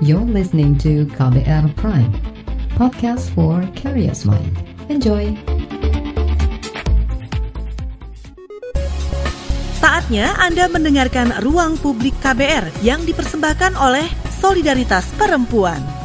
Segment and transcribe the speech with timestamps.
[0.00, 2.08] You're listening to KBR Prime,
[2.72, 4.48] podcast for curious mind.
[4.88, 5.36] Enjoy!
[9.76, 14.08] Saatnya Anda mendengarkan Ruang Publik KBR yang dipersembahkan oleh
[14.40, 15.99] Solidaritas Perempuan.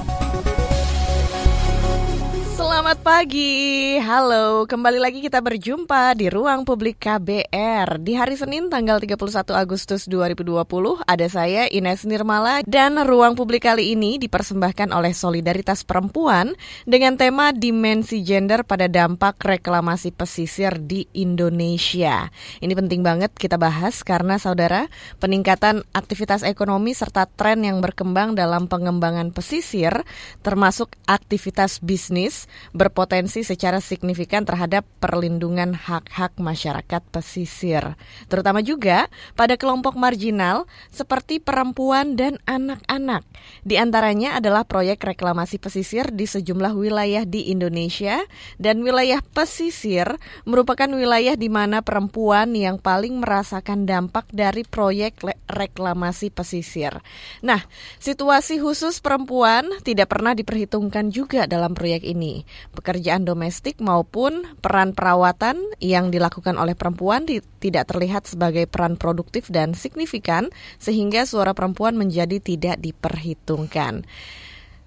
[2.75, 4.67] Selamat pagi, halo.
[4.67, 8.03] Kembali lagi kita berjumpa di Ruang Publik KBR.
[8.03, 9.15] Di hari Senin tanggal 31
[9.55, 16.51] Agustus 2020, ada saya Ines Nirmala dan Ruang Publik kali ini dipersembahkan oleh Solidaritas Perempuan
[16.83, 22.27] dengan tema Dimensi Gender pada Dampak Reklamasi Pesisir di Indonesia.
[22.59, 24.91] Ini penting banget kita bahas karena saudara,
[25.23, 30.03] peningkatan aktivitas ekonomi serta tren yang berkembang dalam pengembangan pesisir
[30.43, 37.95] termasuk aktivitas bisnis berpotensi secara signifikan terhadap perlindungan hak-hak masyarakat pesisir,
[38.27, 39.07] terutama juga
[39.39, 43.23] pada kelompok marginal seperti perempuan dan anak-anak.
[43.63, 48.19] Di antaranya adalah proyek reklamasi pesisir di sejumlah wilayah di Indonesia
[48.59, 56.27] dan wilayah pesisir merupakan wilayah di mana perempuan yang paling merasakan dampak dari proyek reklamasi
[56.27, 56.99] pesisir.
[57.39, 57.63] Nah,
[58.03, 62.43] situasi khusus perempuan tidak pernah diperhitungkan juga dalam proyek ini
[62.73, 69.51] pekerjaan domestik maupun peran perawatan yang dilakukan oleh perempuan di, tidak terlihat sebagai peran produktif
[69.53, 70.49] dan signifikan
[70.81, 74.07] sehingga suara perempuan menjadi tidak diperhitungkan.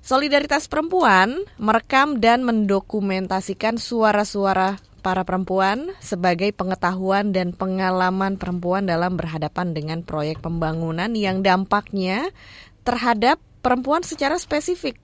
[0.03, 9.73] Solidaritas perempuan merekam dan mendokumentasikan suara-suara para perempuan sebagai pengetahuan dan pengalaman perempuan dalam berhadapan
[9.73, 12.33] dengan proyek pembangunan yang dampaknya
[12.83, 14.97] terhadap perempuan secara spesifik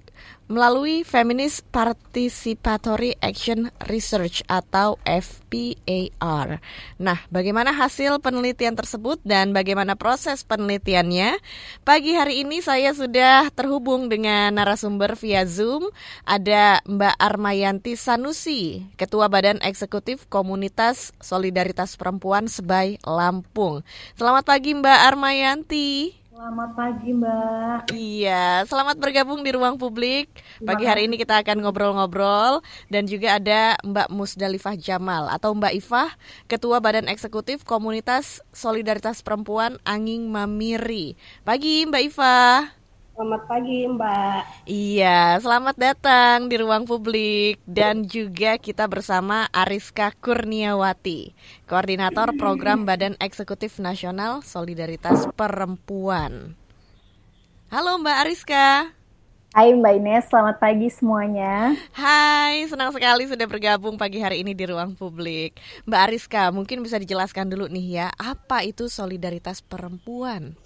[0.47, 6.61] melalui Feminist Participatory Action Research atau FPAR.
[7.01, 11.41] Nah, bagaimana hasil penelitian tersebut dan bagaimana proses penelitiannya?
[11.83, 15.89] Pagi hari ini saya sudah terhubung dengan narasumber via Zoom.
[16.29, 23.81] Ada Mbak Armayanti Sanusi, Ketua Badan Eksekutif Komunitas Solidaritas Perempuan Sebai Lampung.
[24.17, 26.24] Selamat pagi Mbak Armayanti.
[26.35, 27.95] Selamat pagi Mbak.
[27.95, 30.35] Iya, selamat bergabung di ruang publik.
[30.67, 32.59] Pagi hari ini kita akan ngobrol-ngobrol
[32.91, 36.11] dan juga ada Mbak Musdalifah Jamal atau Mbak Ifah,
[36.51, 41.15] Ketua Badan Eksekutif Komunitas Solidaritas Perempuan Anging Mamiri.
[41.47, 42.84] Pagi Mbak Ifah.
[43.15, 44.67] Selamat pagi Mbak.
[44.67, 51.31] Iya, selamat datang di ruang publik dan juga kita bersama Ariska Kurniawati,
[51.71, 56.59] Koordinator Program Badan Eksekutif Nasional Solidaritas Perempuan.
[57.71, 58.91] Halo Mbak Ariska.
[59.55, 61.71] Hai Mbak Ines, selamat pagi semuanya.
[61.95, 65.55] Hai, senang sekali sudah bergabung pagi hari ini di ruang publik.
[65.87, 70.59] Mbak Ariska, mungkin bisa dijelaskan dulu nih ya, apa itu solidaritas perempuan?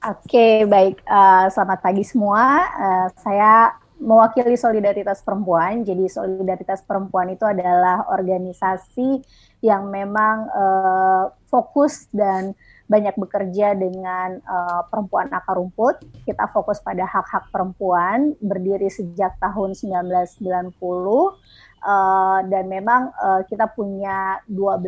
[0.00, 1.04] Oke, baik.
[1.04, 2.64] Uh, selamat pagi semua.
[2.72, 5.84] Uh, saya mewakili Solidaritas Perempuan.
[5.84, 9.20] Jadi Solidaritas Perempuan itu adalah organisasi
[9.60, 12.56] yang memang uh, fokus dan
[12.88, 16.00] banyak bekerja dengan uh, perempuan akar rumput.
[16.24, 20.80] Kita fokus pada hak-hak perempuan, berdiri sejak tahun 1990
[21.80, 24.84] Uh, dan memang uh, kita punya 12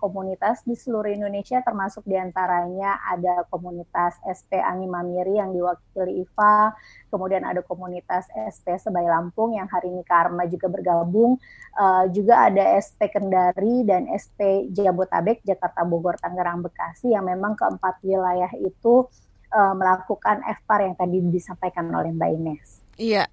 [0.00, 6.72] komunitas di seluruh Indonesia termasuk di antaranya ada komunitas SP Angin Mamiri yang diwakili IFA,
[7.12, 11.36] kemudian ada komunitas SP Sebay Lampung yang hari ini Karma juga bergabung,
[11.76, 18.00] uh, juga ada SP Kendari dan SP Jabotabek Jakarta Bogor Tangerang Bekasi yang memang keempat
[18.00, 19.04] wilayah itu
[19.52, 22.70] uh, melakukan FPAR yang tadi disampaikan oleh Mbak Ines.
[23.00, 23.24] Iya.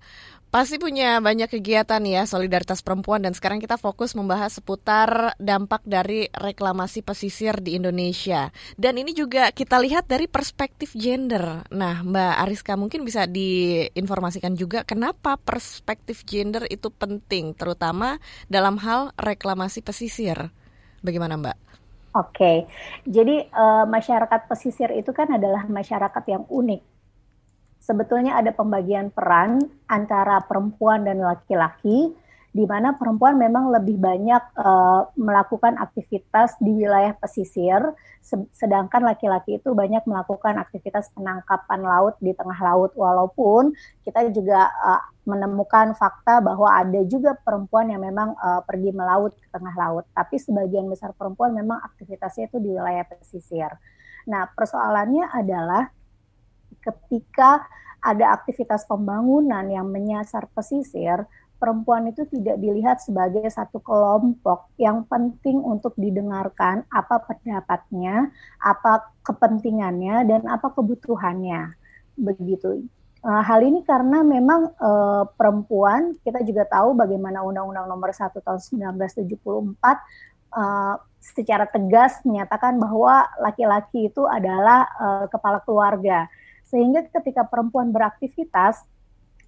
[0.48, 6.32] Pasti punya banyak kegiatan ya solidaritas perempuan dan sekarang kita fokus membahas seputar dampak dari
[6.32, 8.48] reklamasi pesisir di Indonesia.
[8.80, 11.68] Dan ini juga kita lihat dari perspektif gender.
[11.76, 18.16] Nah, Mbak Ariska mungkin bisa diinformasikan juga kenapa perspektif gender itu penting terutama
[18.48, 20.56] dalam hal reklamasi pesisir.
[21.04, 21.58] Bagaimana, Mbak?
[22.16, 22.66] Oke.
[23.04, 26.97] Jadi uh, masyarakat pesisir itu kan adalah masyarakat yang unik
[27.88, 32.12] sebetulnya ada pembagian peran antara perempuan dan laki-laki
[32.58, 37.94] di mana perempuan memang lebih banyak uh, melakukan aktivitas di wilayah pesisir,
[38.50, 42.98] sedangkan laki-laki itu banyak melakukan aktivitas penangkapan laut di tengah laut.
[42.98, 49.38] Walaupun kita juga uh, menemukan fakta bahwa ada juga perempuan yang memang uh, pergi melaut
[49.38, 53.70] ke tengah laut, tapi sebagian besar perempuan memang aktivitasnya itu di wilayah pesisir.
[54.26, 55.94] Nah, persoalannya adalah
[56.88, 57.68] ketika
[58.00, 65.60] ada aktivitas pembangunan yang menyasar pesisir, perempuan itu tidak dilihat sebagai satu kelompok yang penting
[65.60, 68.32] untuk didengarkan apa pendapatnya,
[68.62, 71.76] apa kepentingannya, dan apa kebutuhannya.
[72.18, 72.82] begitu.
[73.22, 78.58] Uh, hal ini karena memang uh, perempuan kita juga tahu bagaimana Undang-Undang Nomor 1 tahun
[78.58, 79.22] 1974
[80.54, 86.30] uh, secara tegas menyatakan bahwa laki-laki itu adalah uh, kepala keluarga.
[86.68, 88.84] Sehingga ketika perempuan beraktivitas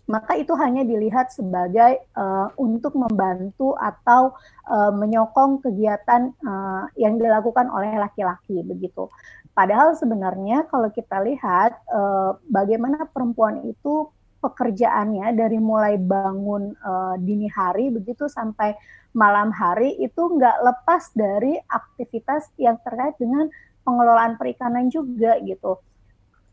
[0.10, 4.34] maka itu hanya dilihat sebagai uh, untuk membantu atau
[4.66, 9.06] uh, menyokong kegiatan uh, yang dilakukan oleh laki-laki begitu.
[9.54, 14.10] Padahal sebenarnya kalau kita lihat uh, bagaimana perempuan itu
[14.42, 18.74] pekerjaannya dari mulai bangun uh, dini hari begitu sampai
[19.14, 23.46] malam hari itu nggak lepas dari aktivitas yang terkait dengan
[23.86, 25.78] pengelolaan perikanan juga gitu.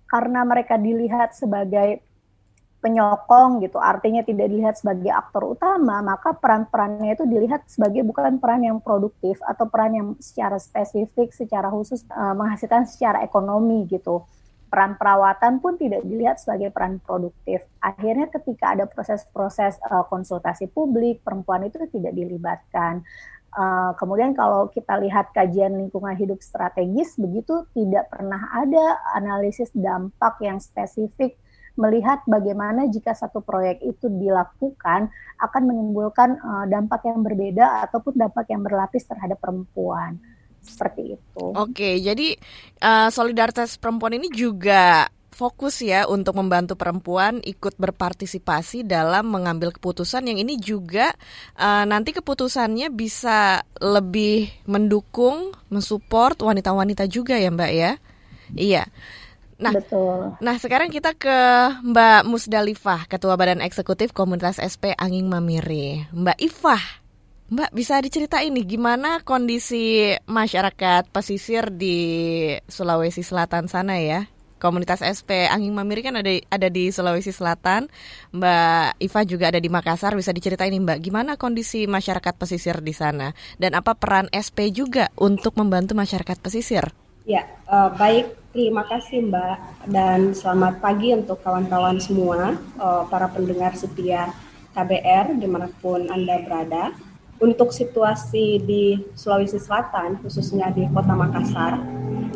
[0.06, 2.02] Karena mereka dilihat sebagai
[2.86, 8.62] penyokong gitu, artinya tidak dilihat sebagai aktor utama, maka peran-perannya itu dilihat sebagai bukan peran
[8.62, 14.22] yang produktif atau peran yang secara spesifik, secara khusus uh, menghasilkan secara ekonomi gitu.
[14.70, 17.66] Peran perawatan pun tidak dilihat sebagai peran produktif.
[17.82, 23.02] Akhirnya ketika ada proses-proses uh, konsultasi publik, perempuan itu tidak dilibatkan.
[23.56, 30.36] Uh, kemudian kalau kita lihat kajian lingkungan hidup strategis, begitu tidak pernah ada analisis dampak
[30.44, 31.40] yang spesifik
[31.76, 38.48] melihat bagaimana jika satu proyek itu dilakukan akan menimbulkan uh, dampak yang berbeda ataupun dampak
[38.48, 40.20] yang berlapis terhadap perempuan
[40.60, 41.44] seperti itu.
[41.56, 42.36] Oke, jadi
[42.82, 50.24] uh, solidaritas perempuan ini juga fokus ya untuk membantu perempuan ikut berpartisipasi dalam mengambil keputusan
[50.24, 51.12] yang ini juga
[51.60, 57.92] uh, nanti keputusannya bisa lebih mendukung, mensupport wanita-wanita juga ya Mbak ya.
[58.56, 58.88] Iya.
[59.56, 60.36] Nah, Betul.
[60.40, 61.38] Nah, sekarang kita ke
[61.80, 66.04] Mbak Musdalifah, Ketua Badan Eksekutif Komunitas SP Angin Mamiri.
[66.12, 66.84] Mbak Ifah,
[67.48, 71.96] Mbak bisa diceritain nih gimana kondisi masyarakat pesisir di
[72.68, 74.28] Sulawesi Selatan sana ya?
[74.56, 77.92] Komunitas SP Angin Mamiri kan ada ada di Sulawesi Selatan.
[78.32, 80.16] Mbak Iva juga ada di Makassar.
[80.16, 85.12] Bisa diceritain nih Mbak, gimana kondisi masyarakat pesisir di sana dan apa peran SP juga
[85.20, 86.88] untuk membantu masyarakat pesisir?
[87.26, 88.32] Ya, uh, baik.
[88.56, 89.56] Terima kasih Mbak
[89.92, 94.32] dan selamat pagi untuk kawan-kawan semua, uh, para pendengar setia
[94.72, 96.96] KBR di mana pun Anda berada.
[97.36, 101.76] Untuk situasi di Sulawesi Selatan, khususnya di Kota Makassar,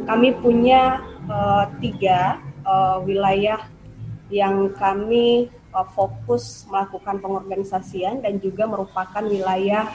[0.05, 1.01] kami punya
[1.31, 3.63] uh, tiga uh, wilayah
[4.31, 9.87] yang kami uh, fokus melakukan pengorganisasian dan juga merupakan wilayah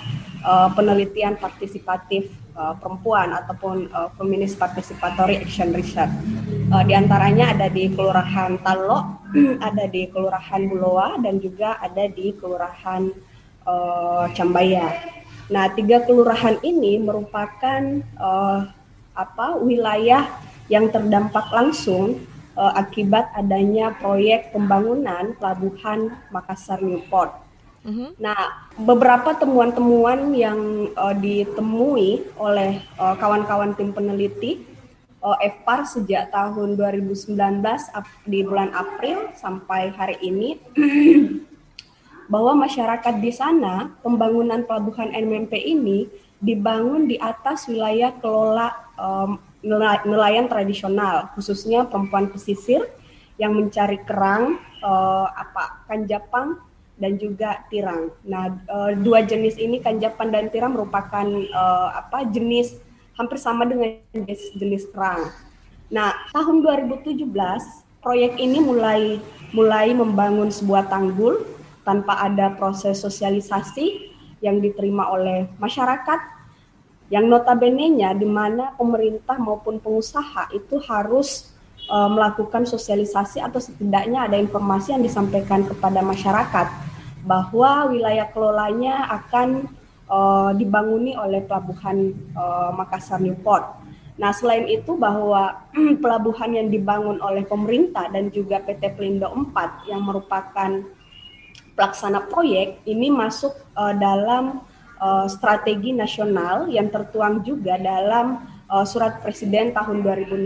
[0.44, 6.12] uh, penelitian partisipatif uh, perempuan ataupun uh, Feminist Participatory Action Research.
[6.72, 9.24] Uh, di antaranya ada di Kelurahan Talo,
[9.68, 13.12] ada di Kelurahan Buloa, dan juga ada di Kelurahan
[13.68, 15.16] uh, Cambaya.
[15.46, 18.66] Nah, tiga kelurahan ini merupakan uh,
[19.14, 20.26] apa wilayah
[20.72, 22.24] yang terdampak langsung
[22.58, 27.46] uh, akibat adanya proyek pembangunan pelabuhan Makassar Newport
[27.86, 28.18] Mm-hmm.
[28.18, 34.66] Nah, beberapa temuan-temuan yang uh, ditemui oleh uh, kawan-kawan tim peneliti
[35.22, 37.38] uh, EPAR sejak tahun 2019
[38.26, 40.58] di bulan April sampai hari ini
[42.34, 46.10] bahwa masyarakat di sana pembangunan pelabuhan NMP ini
[46.42, 49.38] dibangun di atas wilayah kelola um,
[50.06, 52.86] nelayan tradisional khususnya perempuan pesisir
[53.42, 56.62] yang mencari kerang uh, apa kanjapang
[56.96, 58.14] dan juga tirang.
[58.24, 62.80] Nah, uh, dua jenis ini kanjapan dan tirang merupakan uh, apa jenis
[63.20, 65.28] hampir sama dengan jenis jenis kerang.
[65.92, 67.28] Nah, tahun 2017
[68.00, 69.20] proyek ini mulai
[69.52, 71.44] mulai membangun sebuah tanggul
[71.84, 76.35] tanpa ada proses sosialisasi yang diterima oleh masyarakat
[77.14, 81.54] yang notabene-nya di mana pemerintah maupun pengusaha itu harus
[81.90, 86.68] uh, melakukan sosialisasi atau setidaknya ada informasi yang disampaikan kepada masyarakat
[87.26, 89.70] bahwa wilayah kelolanya akan
[90.10, 93.86] uh, dibanguni oleh pelabuhan uh, Makassar Newport.
[94.16, 95.68] Nah, selain itu bahwa
[96.04, 100.72] pelabuhan yang dibangun oleh pemerintah dan juga PT Pelindo 4 yang merupakan
[101.76, 104.64] pelaksana proyek ini masuk uh, dalam
[105.00, 110.44] uh, strategi nasional yang tertuang juga dalam uh, surat presiden tahun 2016.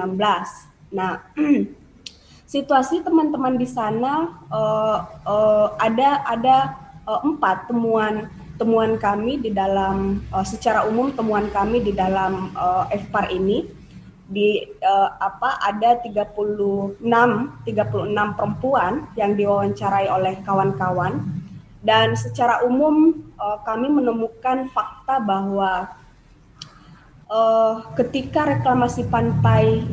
[0.94, 1.22] Nah,
[2.54, 6.58] situasi teman-teman di sana uh, uh, ada ada
[7.06, 8.26] uh, empat temuan
[8.60, 13.70] temuan kami di dalam uh, secara umum temuan kami di dalam uh, FPAR ini
[14.30, 21.39] di uh, apa ada 36 36 perempuan yang diwawancarai oleh kawan-kawan
[21.80, 25.88] dan secara umum uh, kami menemukan fakta bahwa
[27.32, 29.88] uh, ketika reklamasi pantai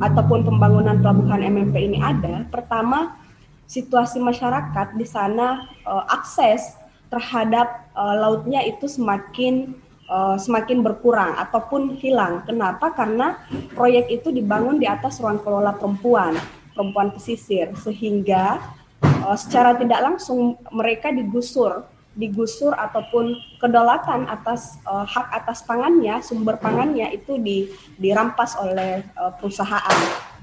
[0.00, 3.20] ataupun pembangunan pelabuhan MMP ini ada, pertama
[3.68, 6.78] situasi masyarakat di sana uh, akses
[7.12, 9.76] terhadap uh, lautnya itu semakin
[10.10, 12.42] uh, semakin berkurang ataupun hilang.
[12.46, 12.94] Kenapa?
[12.94, 13.40] Karena
[13.74, 16.34] proyek itu dibangun di atas ruang kelola perempuan,
[16.72, 18.62] perempuan pesisir, sehingga
[19.26, 21.82] uh, secara tidak langsung mereka digusur
[22.16, 27.68] digusur ataupun kedaulatan atas uh, hak atas pangannya, sumber pangannya itu di,
[28.00, 29.98] dirampas oleh uh, perusahaan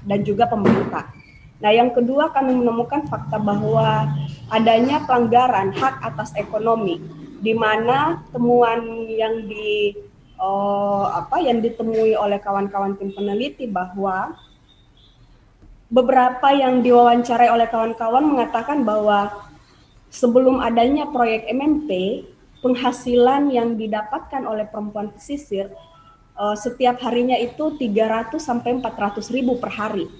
[0.06, 1.10] dan juga pemerintah.
[1.58, 4.06] Nah, yang kedua kami menemukan fakta bahwa
[4.54, 7.02] adanya pelanggaran hak atas ekonomi
[7.42, 9.98] di mana temuan yang di
[10.38, 14.32] uh, apa yang ditemui oleh kawan-kawan tim peneliti bahwa
[15.94, 19.30] beberapa yang diwawancarai oleh kawan-kawan mengatakan bahwa
[20.10, 21.90] sebelum adanya proyek MMP,
[22.58, 25.70] penghasilan yang didapatkan oleh perempuan pesisir
[26.34, 30.10] uh, setiap harinya itu 300 sampai 400 ribu per hari.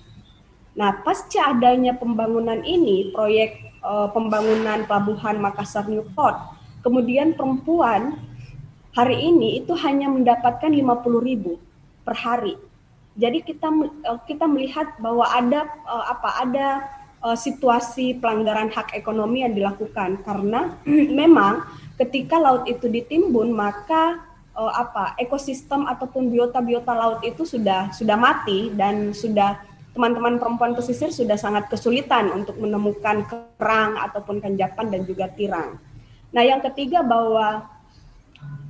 [0.79, 6.39] Nah, pasca adanya pembangunan ini, proyek uh, pembangunan pelabuhan Makassar Newport,
[6.87, 8.23] kemudian perempuan
[8.95, 11.59] hari ini itu hanya mendapatkan 50 ribu
[12.07, 12.55] per hari.
[13.15, 16.67] Jadi kita uh, kita melihat bahwa ada uh, apa ada
[17.23, 20.75] uh, situasi pelanggaran hak ekonomi yang dilakukan karena
[21.23, 21.63] memang
[21.95, 24.19] ketika laut itu ditimbun maka
[24.55, 29.59] apa ekosistem ataupun biota-biota laut itu sudah sudah mati dan sudah
[29.95, 35.79] teman-teman perempuan pesisir sudah sangat kesulitan untuk menemukan kerang ataupun kanjapan dan juga tirang.
[36.35, 37.63] Nah, yang ketiga bahwa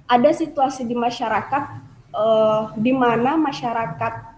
[0.05, 1.65] ada situasi di masyarakat
[2.13, 4.34] uh, di mana masyarakat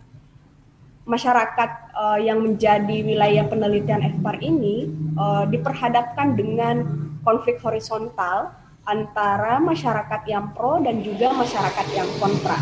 [1.06, 6.82] masyarakat uh, yang menjadi wilayah penelitian FPAR ini uh, diperhadapkan dengan
[7.22, 8.50] konflik horizontal
[8.86, 12.58] antara masyarakat yang pro dan juga masyarakat yang kontra.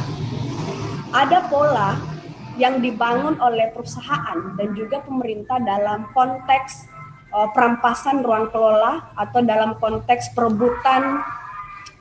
[1.12, 1.96] Ada pola
[2.60, 6.86] yang dibangun oleh perusahaan dan juga pemerintah dalam konteks
[7.32, 11.24] uh, perampasan ruang kelola atau dalam konteks perebutan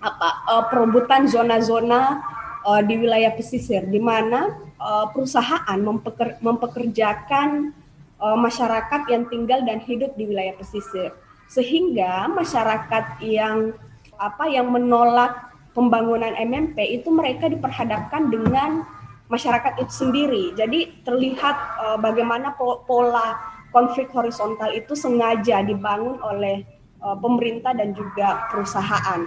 [0.04, 2.20] apa uh, perebutan zona-zona
[2.68, 4.52] uh, di wilayah pesisir di mana
[4.84, 7.72] uh, perusahaan mempeker, mempekerjakan
[8.20, 11.16] uh, masyarakat yang tinggal dan hidup di wilayah pesisir
[11.48, 13.72] sehingga masyarakat yang
[14.20, 18.86] apa yang menolak pembangunan MMP itu mereka diperhadapkan dengan
[19.28, 20.44] masyarakat itu sendiri.
[20.54, 23.38] Jadi terlihat uh, bagaimana pola
[23.74, 26.62] konflik horizontal itu sengaja dibangun oleh
[27.02, 29.26] uh, pemerintah dan juga perusahaan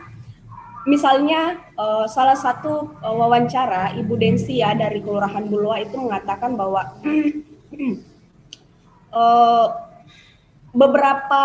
[0.87, 6.95] misalnya uh, salah satu uh, wawancara Ibu Densia dari Kelurahan Bulwa itu mengatakan bahwa
[9.11, 9.67] uh,
[10.81, 11.43] beberapa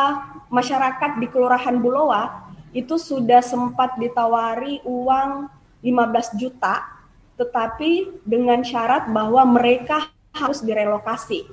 [0.53, 5.49] masyarakat di Kelurahan Bulwa itu sudah sempat ditawari uang
[5.83, 7.01] 15 juta
[7.35, 11.49] tetapi dengan syarat bahwa mereka harus direlokasi.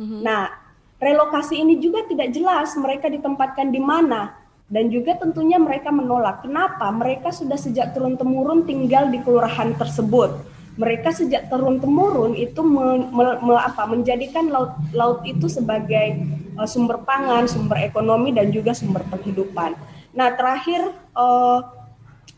[0.00, 0.20] Mm-hmm.
[0.24, 0.48] Nah,
[0.96, 4.39] relokasi ini juga tidak jelas mereka ditempatkan di mana
[4.70, 6.46] dan juga tentunya mereka menolak.
[6.46, 6.86] Kenapa?
[6.94, 10.46] Mereka sudah sejak turun temurun tinggal di kelurahan tersebut.
[10.78, 16.22] Mereka sejak turun temurun itu me, me, me, apa, menjadikan laut laut itu sebagai
[16.54, 19.74] uh, sumber pangan, sumber ekonomi dan juga sumber penghidupan.
[20.14, 21.66] Nah terakhir uh,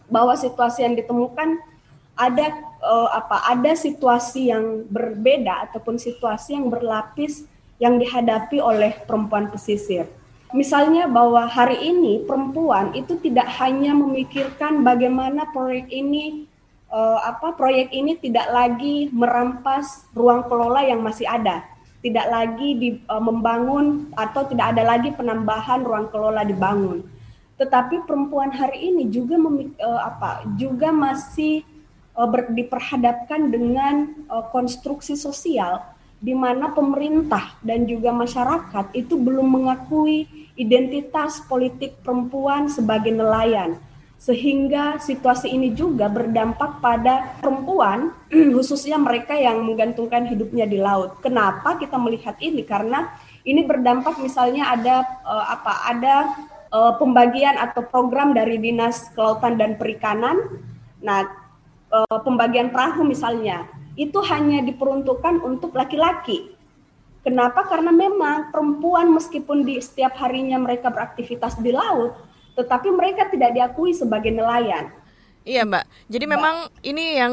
[0.08, 1.60] bahwa situasi yang ditemukan
[2.16, 2.46] ada
[2.80, 3.44] uh, apa?
[3.52, 7.44] Ada situasi yang berbeda ataupun situasi yang berlapis
[7.76, 10.08] yang dihadapi oleh perempuan pesisir
[10.52, 16.44] Misalnya bahwa hari ini perempuan itu tidak hanya memikirkan bagaimana proyek ini
[16.92, 21.64] uh, apa proyek ini tidak lagi merampas ruang kelola yang masih ada,
[22.04, 27.00] tidak lagi di, uh, membangun atau tidak ada lagi penambahan ruang kelola dibangun.
[27.56, 31.64] Tetapi perempuan hari ini juga memik, uh, apa juga masih
[32.12, 34.20] uh, ber, diperhadapkan dengan
[34.52, 35.80] konstruksi sosial
[36.22, 43.74] di mana pemerintah dan juga masyarakat itu belum mengakui identitas politik perempuan sebagai nelayan.
[44.22, 48.14] Sehingga situasi ini juga berdampak pada perempuan,
[48.54, 51.18] khususnya mereka yang menggantungkan hidupnya di laut.
[51.18, 52.62] Kenapa kita melihat ini?
[52.62, 53.10] Karena
[53.42, 55.90] ini berdampak misalnya ada uh, apa?
[55.90, 56.14] Ada
[56.70, 60.38] uh, pembagian atau program dari Dinas Kelautan dan Perikanan.
[61.02, 61.26] Nah,
[61.90, 66.52] uh, pembagian perahu misalnya itu hanya diperuntukkan untuk laki-laki.
[67.22, 67.62] Kenapa?
[67.70, 72.18] Karena memang perempuan meskipun di setiap harinya mereka beraktivitas di laut,
[72.58, 74.90] tetapi mereka tidak diakui sebagai nelayan.
[75.46, 75.84] Iya, Mbak.
[76.10, 76.34] Jadi Mbak.
[76.34, 77.32] memang ini yang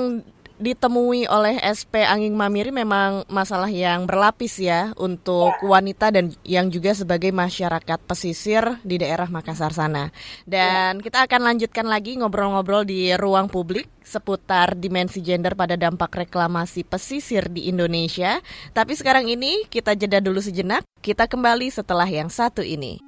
[0.59, 5.65] ditemui oleh SP Anging Mamiri memang masalah yang berlapis ya untuk ya.
[5.65, 10.11] wanita dan yang juga sebagai masyarakat pesisir di daerah Makassar sana.
[10.43, 11.03] Dan ya.
[11.03, 17.47] kita akan lanjutkan lagi ngobrol-ngobrol di ruang publik seputar dimensi gender pada dampak reklamasi pesisir
[17.47, 18.43] di Indonesia.
[18.75, 20.83] Tapi sekarang ini kita jeda dulu sejenak.
[20.99, 22.99] Kita kembali setelah yang satu ini.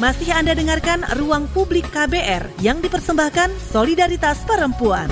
[0.00, 5.06] Masih Anda dengarkan Ruang Publik KBR yang dipersembahkan Solidaritas Perempuan.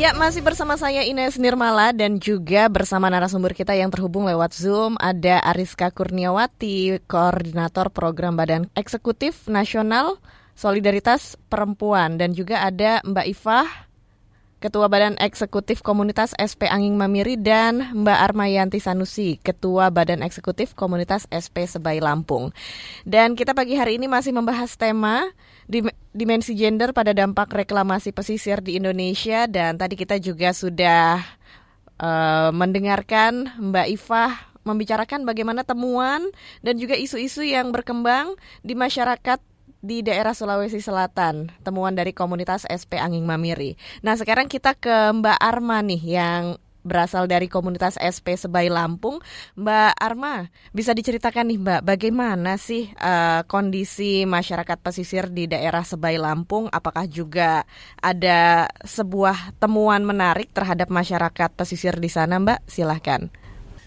[0.00, 4.96] Ya, masih bersama saya Ines Nirmala dan juga bersama narasumber kita yang terhubung lewat Zoom
[4.96, 10.16] ada Ariska Kurniawati, Koordinator Program Badan Eksekutif Nasional
[10.56, 13.68] Solidaritas Perempuan dan juga ada Mbak Ifah,
[14.64, 21.28] Ketua Badan Eksekutif Komunitas SP Anging Mamiri dan Mbak Armayanti Sanusi, Ketua Badan Eksekutif Komunitas
[21.28, 22.56] SP Sebai Lampung.
[23.04, 25.28] Dan kita pagi hari ini masih membahas tema
[26.10, 31.22] dimensi gender pada dampak reklamasi pesisir di Indonesia dan tadi kita juga sudah
[32.02, 36.28] uh, mendengarkan Mbak Ifah membicarakan bagaimana temuan
[36.60, 39.40] dan juga isu-isu yang berkembang di masyarakat
[39.80, 43.80] di daerah Sulawesi Selatan, temuan dari komunitas SP Anging Mamiri.
[44.04, 46.60] Nah, sekarang kita ke Mbak Arma nih yang
[46.90, 49.22] berasal dari komunitas SP Sebai Lampung.
[49.54, 56.18] Mbak Arma, bisa diceritakan nih Mbak, bagaimana sih uh, kondisi masyarakat pesisir di daerah Sebai
[56.18, 56.66] Lampung?
[56.74, 57.62] Apakah juga
[58.02, 62.66] ada sebuah temuan menarik terhadap masyarakat pesisir di sana Mbak?
[62.66, 63.30] Silahkan.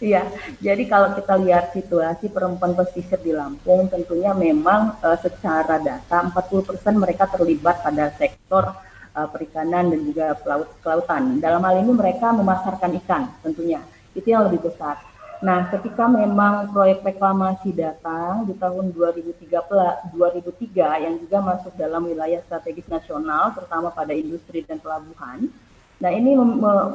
[0.04, 0.28] Iya,
[0.60, 6.76] jadi kalau kita lihat situasi perempuan pesisir di Lampung, tentunya memang uh, secara data 40%
[7.00, 8.68] mereka terlibat pada sektor
[9.16, 11.40] uh, perikanan dan juga pelaut kelautan.
[11.40, 13.82] Dalam hal ini mereka memasarkan ikan tentunya.
[14.14, 15.02] Itu yang lebih besar.
[15.44, 22.40] Nah, ketika memang proyek reklamasi datang di tahun 2003, 2003 yang juga masuk dalam wilayah
[22.48, 25.52] strategis nasional, terutama pada industri dan pelabuhan,
[26.04, 26.36] Nah ini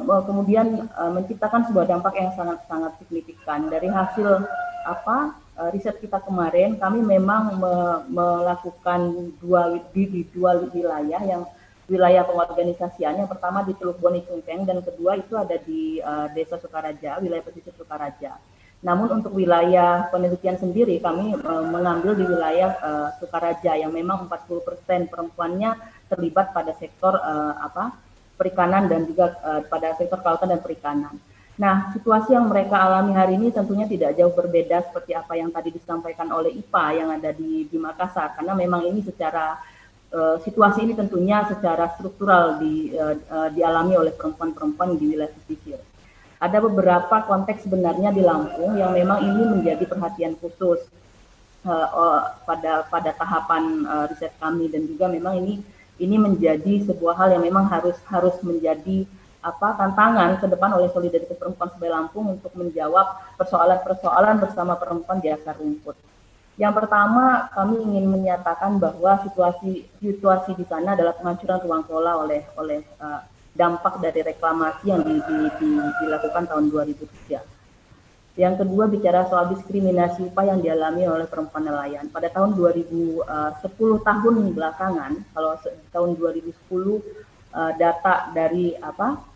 [0.05, 3.65] kemudian uh, menciptakan sebuah dampak yang sangat-sangat signifikan.
[3.65, 4.45] Dari hasil
[4.85, 7.73] apa uh, riset kita kemarin, kami memang me,
[8.05, 11.41] melakukan dua di, di dua wilayah yang
[11.89, 13.19] wilayah pengorganisasian.
[13.19, 17.43] Yang pertama di Teluk Boni Cungkeng dan kedua itu ada di uh, Desa Sukaraja, wilayah
[17.43, 18.37] pesisir Sukaraja.
[18.79, 25.11] Namun untuk wilayah penelitian sendiri kami uh, mengambil di wilayah uh, Sukaraja yang memang 40%
[25.11, 25.75] perempuannya
[26.07, 27.91] terlibat pada sektor uh, apa
[28.39, 31.19] perikanan dan juga uh, pada sektor kelautan dan perikanan.
[31.59, 35.75] Nah, situasi yang mereka alami hari ini tentunya tidak jauh berbeda seperti apa yang tadi
[35.75, 39.59] disampaikan oleh IPA yang ada di, di Makassar, karena memang ini secara
[40.13, 45.79] uh, situasi ini tentunya secara struktural di, uh, dialami oleh perempuan-perempuan di wilayah pesisir.
[46.39, 50.87] Ada beberapa konteks sebenarnya di Lampung yang memang ini menjadi perhatian khusus
[51.67, 55.59] uh, pada pada tahapan uh, riset kami dan juga memang ini
[55.99, 59.03] ini menjadi sebuah hal yang memang harus harus menjadi
[59.39, 65.31] apa tantangan ke depan oleh solidaritas perempuan sebagai Lampung untuk menjawab persoalan-persoalan bersama perempuan di
[65.31, 65.95] akar rumput.
[66.59, 72.43] Yang pertama, kami ingin menyatakan bahwa situasi situasi di sana adalah penghancuran ruang kelola oleh
[72.59, 73.23] oleh uh,
[73.55, 75.69] dampak dari reklamasi yang di, di, di,
[76.03, 77.39] dilakukan tahun 2003.
[78.35, 82.11] Yang kedua bicara soal diskriminasi upah yang dialami oleh perempuan nelayan.
[82.11, 83.55] Pada tahun 2010 uh,
[84.03, 85.55] tahun belakangan, kalau
[85.95, 89.31] tahun 2010 uh, data dari apa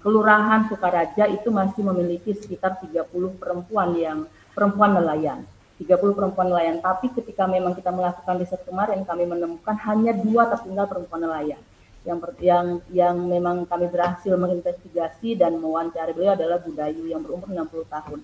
[0.00, 3.04] Kelurahan Sukaraja itu masih memiliki sekitar 30
[3.36, 4.24] perempuan yang
[4.56, 5.44] perempuan nelayan
[5.78, 6.82] 30 perempuan nelayan.
[6.82, 11.62] Tapi ketika memang kita melakukan riset kemarin, kami menemukan hanya dua tertinggal perempuan nelayan.
[12.02, 17.94] Yang yang yang memang kami berhasil menginvestigasi dan mewawancari beliau adalah Budayu yang berumur 60
[17.94, 18.18] tahun.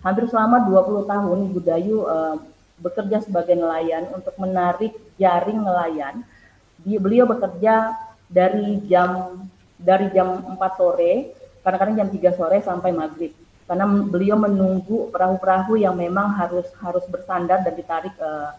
[0.00, 2.36] Hampir selama 20 tahun Budayu uh,
[2.78, 6.22] bekerja sebagai nelayan untuk menarik jaring nelayan.
[6.80, 7.92] Beliau bekerja
[8.30, 9.42] dari jam
[9.76, 11.34] dari jam 4 sore,
[11.66, 13.34] kadang-kadang jam 3 sore sampai maghrib
[13.70, 18.50] karena beliau menunggu perahu-perahu yang memang harus harus bersandar dan ditarik uh,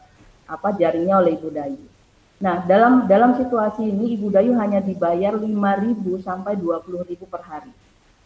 [0.47, 1.84] apa jaringnya oleh Ibu Dayu.
[2.39, 5.43] Nah, dalam dalam situasi ini Ibu Dayu hanya dibayar 5.000
[6.24, 7.76] sampai 20.000 per hari.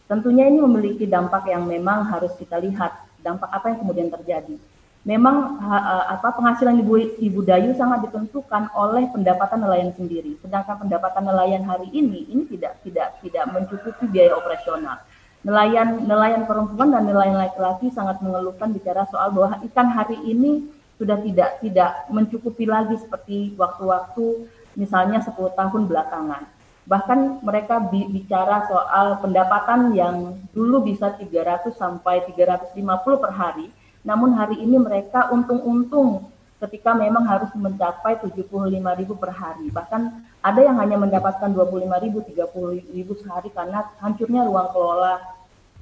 [0.06, 4.54] Tentunya ini memiliki dampak yang memang harus kita lihat dampak apa yang kemudian terjadi.
[5.02, 10.38] Memang ha, apa penghasilan Ibu Ibu Dayu sangat ditentukan oleh pendapatan nelayan sendiri.
[10.38, 15.02] Sedangkan pendapatan nelayan hari ini ini tidak tidak tidak mencukupi biaya operasional
[15.46, 20.66] nelayan nelayan perempuan dan nelayan laki-laki sangat mengeluhkan bicara soal bahwa ikan hari ini
[20.98, 26.42] sudah tidak tidak mencukupi lagi seperti waktu-waktu misalnya 10 tahun belakangan.
[26.86, 32.78] Bahkan mereka bicara soal pendapatan yang dulu bisa 300 sampai 350
[33.22, 33.70] per hari,
[34.02, 36.30] namun hari ini mereka untung-untung
[36.62, 38.70] ketika memang harus mencapai 75.000
[39.18, 39.66] per hari.
[39.68, 40.02] Bahkan
[40.40, 45.35] ada yang hanya mendapatkan 25.000, 30.000 sehari karena hancurnya ruang kelola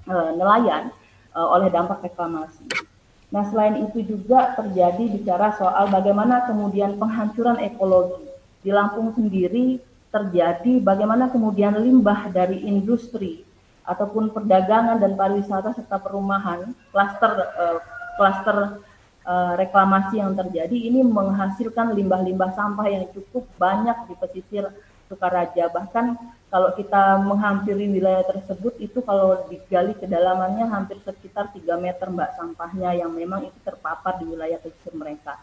[0.05, 0.93] e, nelayan
[1.33, 2.65] e, oleh dampak reklamasi.
[3.35, 8.31] Nah, selain itu juga terjadi bicara soal bagaimana kemudian penghancuran ekologi.
[8.65, 13.45] Di Lampung sendiri terjadi bagaimana kemudian limbah dari industri
[13.85, 17.79] ataupun perdagangan dan pariwisata serta perumahan, klaster uh,
[18.17, 18.81] klaster
[19.57, 24.69] reklamasi yang terjadi ini menghasilkan limbah-limbah sampah yang cukup banyak di pesisir
[25.09, 25.69] Sukaraja.
[25.69, 26.07] Bahkan
[26.49, 32.95] kalau kita menghampiri wilayah tersebut itu kalau digali kedalamannya hampir sekitar 3 meter mbak sampahnya
[32.95, 35.35] yang memang itu terpapar di wilayah pesisir mereka.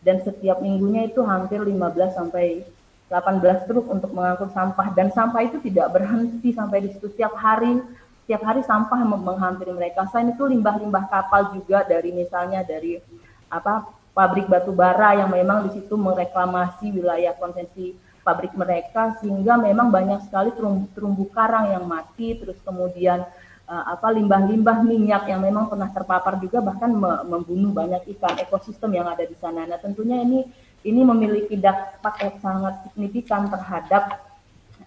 [0.00, 2.64] Dan setiap minggunya itu hampir 15 sampai
[3.10, 7.82] 18 truk untuk mengangkut sampah dan sampah itu tidak berhenti sampai di situ setiap hari
[8.22, 10.06] setiap hari sampah menghampiri mereka.
[10.06, 13.02] Selain itu limbah-limbah kapal juga dari misalnya dari
[13.50, 19.88] apa pabrik batu bara yang memang di situ mereklamasi wilayah konsesi pabrik mereka sehingga memang
[19.88, 23.24] banyak sekali terumbu, terumbu karang yang mati terus kemudian
[23.70, 26.90] uh, apa limbah-limbah minyak yang memang pernah terpapar juga bahkan
[27.24, 29.64] membunuh banyak ikan ekosistem yang ada di sana.
[29.64, 30.44] Nah, tentunya ini
[30.82, 34.26] ini memiliki dampak yang sangat signifikan terhadap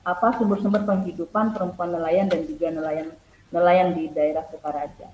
[0.04, 3.08] apa sumber-sumber penghidupan perempuan nelayan dan juga nelayan
[3.54, 5.08] nelayan di daerah Sukaraja.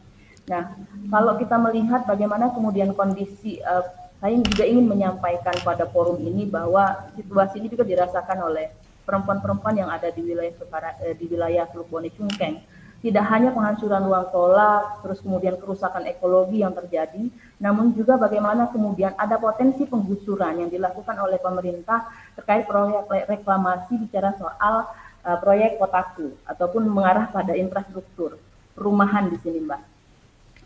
[0.49, 0.73] Nah,
[1.13, 3.85] kalau kita melihat bagaimana kemudian kondisi uh,
[4.19, 8.67] saya juga ingin menyampaikan pada forum ini bahwa situasi ini juga dirasakan oleh
[9.07, 10.53] perempuan-perempuan yang ada di wilayah
[11.01, 12.59] eh, di wilayah Teluk Bone Cungkeng
[12.99, 19.15] tidak hanya penghancuran ruang tolak, terus kemudian kerusakan ekologi yang terjadi, namun juga bagaimana kemudian
[19.15, 24.83] ada potensi penggusuran yang dilakukan oleh pemerintah terkait proyek reklamasi bicara soal
[25.23, 28.35] uh, proyek kotaku ataupun mengarah pada infrastruktur
[28.75, 29.81] perumahan di sini, Mbak.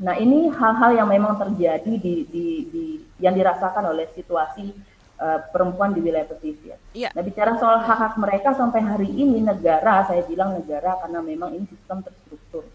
[0.03, 2.83] Nah, ini hal-hal yang memang terjadi di, di, di
[3.23, 4.75] yang dirasakan oleh situasi
[5.23, 6.75] uh, perempuan di wilayah pesisir.
[6.91, 7.07] Ya.
[7.15, 11.65] Nah, bicara soal hak-hak mereka sampai hari ini negara, saya bilang negara karena memang ini
[11.71, 12.67] sistem terstruktur.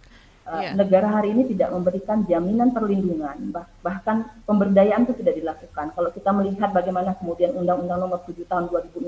[0.48, 0.70] Uh, ya.
[0.72, 5.92] Negara hari ini tidak memberikan jaminan perlindungan, bah bahkan pemberdayaan itu tidak dilakukan.
[5.92, 9.04] Kalau kita melihat bagaimana kemudian Undang-Undang Nomor 7 Tahun 2016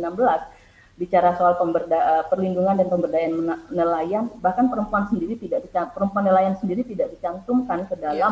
[1.01, 5.65] bicara soal pemberda uh, perlindungan dan pemberdayaan nelayan, bahkan perempuan sendiri tidak
[5.97, 8.29] perempuan nelayan sendiri tidak dicantumkan ke dalam ya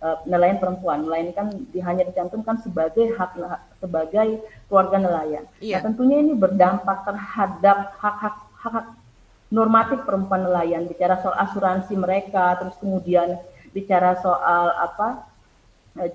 [0.00, 1.04] uh, nelayan perempuan.
[1.04, 3.36] Nelayan kan di, hanya dicantumkan sebagai hak
[3.84, 4.40] sebagai
[4.72, 5.44] keluarga nelayan.
[5.60, 5.84] Iya.
[5.84, 8.86] Nah, tentunya ini berdampak terhadap hak-hak hak
[9.52, 10.88] normatif perempuan nelayan.
[10.88, 13.36] Bicara soal asuransi mereka, terus kemudian
[13.76, 15.35] bicara soal apa Eh,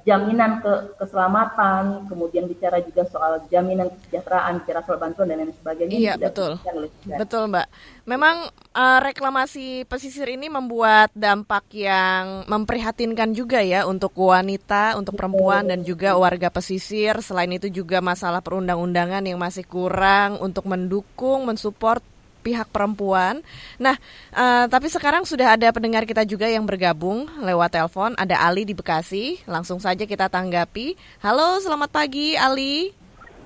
[0.06, 5.98] jaminan ke keselamatan, kemudian bicara juga soal jaminan kesejahteraan, bicara soal bantuan dan lain sebagainya.
[5.98, 6.62] Iya betul,
[7.06, 7.68] betul Mbak.
[8.06, 15.66] Memang uh, reklamasi pesisir ini membuat dampak yang memprihatinkan juga ya untuk wanita, untuk perempuan
[15.66, 17.18] dan juga warga pesisir.
[17.26, 22.02] Selain itu juga masalah perundang-undangan yang masih kurang untuk mendukung, mensupport
[22.42, 23.46] pihak perempuan.
[23.78, 23.96] Nah,
[24.34, 28.18] uh, tapi sekarang sudah ada pendengar kita juga yang bergabung lewat telepon.
[28.18, 29.46] Ada Ali di Bekasi.
[29.46, 30.98] Langsung saja kita tanggapi.
[31.22, 32.98] Halo, selamat pagi Ali.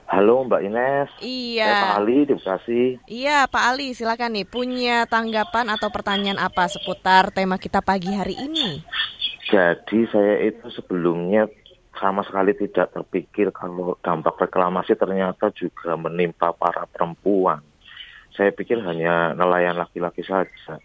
[0.06, 1.10] Halo Mbak Ines.
[1.20, 1.66] Iya.
[1.66, 2.82] Saya Pak Ali di Bekasi.
[3.10, 8.38] Iya Pak Ali, silakan nih punya tanggapan atau pertanyaan apa seputar tema kita pagi hari
[8.38, 8.86] ini?
[9.50, 11.50] Jadi saya itu sebelumnya
[11.98, 17.64] sama sekali tidak terpikir kalau dampak reklamasi ternyata juga menimpa para perempuan
[18.36, 20.80] saya pikir hanya nelayan laki-laki saja.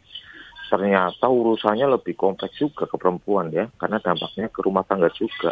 [0.70, 5.50] Ternyata urusannya lebih kompleks juga ke perempuan ya, karena dampaknya ke rumah tangga juga.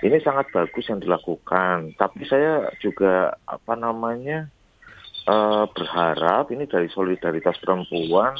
[0.00, 4.48] Ini sangat bagus yang dilakukan, tapi saya juga apa namanya
[5.28, 8.36] uh, berharap ini dari solidaritas perempuan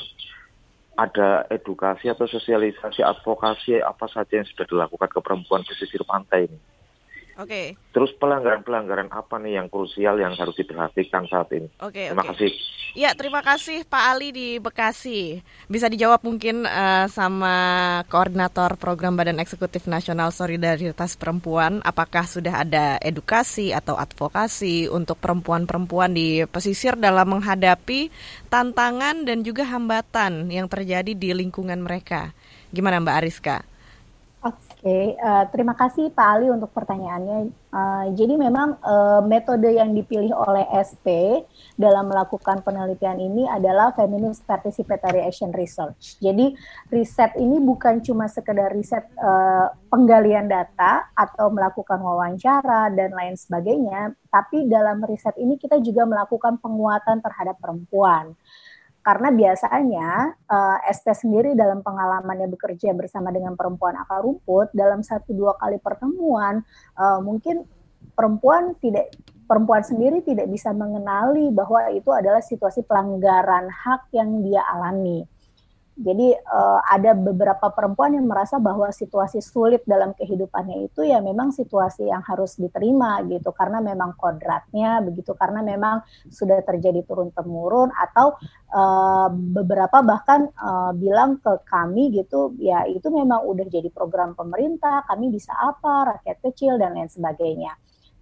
[0.96, 6.58] ada edukasi atau sosialisasi advokasi apa saja yang sudah dilakukan ke perempuan pesisir pantai ini
[7.36, 7.76] Oke.
[7.76, 7.92] Okay.
[7.92, 11.68] Terus pelanggaran-pelanggaran apa nih yang krusial yang harus diperhatikan saat ini?
[11.84, 11.92] Oke.
[11.92, 12.32] Okay, terima okay.
[12.32, 12.52] kasih.
[12.96, 15.44] Ya, terima kasih Pak Ali di Bekasi.
[15.68, 17.52] Bisa dijawab mungkin uh, sama
[18.08, 26.16] koordinator program Badan Eksekutif Nasional Solidaritas Perempuan, apakah sudah ada edukasi atau advokasi untuk perempuan-perempuan
[26.16, 28.08] di pesisir dalam menghadapi
[28.48, 32.32] tantangan dan juga hambatan yang terjadi di lingkungan mereka?
[32.72, 33.75] Gimana Mbak Ariska?
[34.86, 37.50] Oke, uh, terima kasih Pak Ali untuk pertanyaannya.
[37.74, 41.42] Uh, jadi memang uh, metode yang dipilih oleh SP
[41.74, 46.22] dalam melakukan penelitian ini adalah Feminist Participatory Action Research.
[46.22, 46.54] Jadi
[46.94, 54.14] riset ini bukan cuma sekedar riset uh, penggalian data atau melakukan wawancara dan lain sebagainya,
[54.30, 58.38] tapi dalam riset ini kita juga melakukan penguatan terhadap perempuan
[59.06, 65.06] karena biasanya uh, eh, SP sendiri dalam pengalamannya bekerja bersama dengan perempuan akar rumput dalam
[65.06, 66.66] satu dua kali pertemuan
[66.98, 67.62] uh, mungkin
[68.18, 69.14] perempuan tidak
[69.46, 75.22] perempuan sendiri tidak bisa mengenali bahwa itu adalah situasi pelanggaran hak yang dia alami.
[75.96, 81.56] Jadi uh, ada beberapa perempuan yang merasa bahwa situasi sulit dalam kehidupannya itu ya memang
[81.56, 87.88] situasi yang harus diterima gitu karena memang kodratnya begitu karena memang sudah terjadi turun temurun
[87.96, 88.36] atau
[88.76, 95.00] uh, beberapa bahkan uh, bilang ke kami gitu ya itu memang udah jadi program pemerintah
[95.08, 97.72] kami bisa apa rakyat kecil dan lain sebagainya.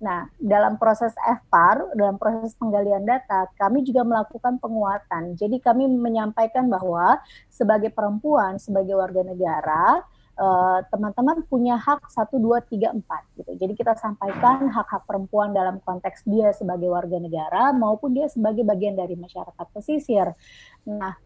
[0.05, 5.33] Nah, dalam proses FPAR, dalam proses penggalian data, kami juga melakukan penguatan.
[5.33, 10.05] Jadi kami menyampaikan bahwa sebagai perempuan, sebagai warga negara,
[10.37, 13.51] eh, teman-teman uh, punya hak 1, 2, 3, 4 gitu.
[13.57, 18.93] Jadi kita sampaikan hak-hak perempuan dalam konteks dia sebagai warga negara maupun dia sebagai bagian
[18.93, 20.37] dari masyarakat pesisir.
[20.85, 21.17] Nah,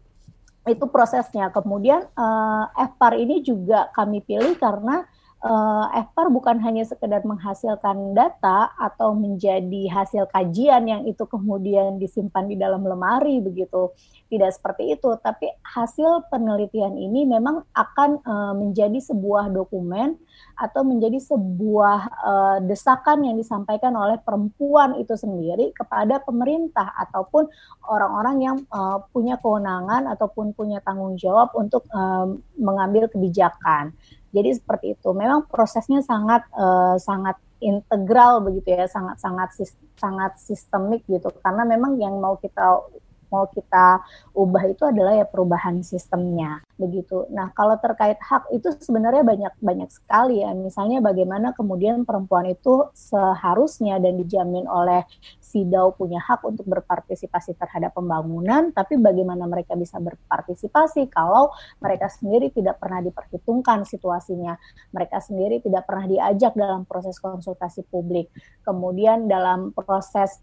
[0.71, 1.51] itu prosesnya.
[1.51, 5.03] Kemudian uh, FPAR ini juga kami pilih karena
[5.43, 11.99] uh, eh, FPAR bukan hanya sekedar menghasilkan data atau menjadi hasil kajian yang itu kemudian
[11.99, 13.91] disimpan di dalam lemari begitu.
[14.29, 20.19] Tidak seperti itu, tapi hasil penelitian ini memang akan uh, menjadi sebuah dokumen
[20.59, 27.47] atau menjadi sebuah uh, desakan yang disampaikan oleh perempuan itu sendiri kepada pemerintah ataupun
[27.87, 32.27] orang-orang yang uh, punya kewenangan ataupun punya tanggung jawab untuk uh,
[32.59, 33.95] mengambil kebijakan.
[34.29, 35.09] Jadi seperti itu.
[35.11, 39.49] Memang prosesnya sangat uh, sangat integral begitu ya, sangat sangat
[39.97, 41.33] sangat sistemik gitu.
[41.41, 42.85] Karena memang yang mau kita
[43.29, 44.01] mau kita
[44.33, 47.27] ubah itu adalah ya perubahan sistemnya begitu.
[47.33, 50.51] Nah kalau terkait hak itu sebenarnya banyak banyak sekali ya.
[50.55, 55.03] Misalnya bagaimana kemudian perempuan itu seharusnya dan dijamin oleh
[55.49, 61.49] SIDAU punya hak untuk berpartisipasi terhadap pembangunan, tapi bagaimana mereka bisa berpartisipasi kalau
[61.81, 64.53] mereka sendiri tidak pernah diperhitungkan situasinya,
[64.93, 68.29] mereka sendiri tidak pernah diajak dalam proses konsultasi publik,
[68.61, 70.37] kemudian dalam proses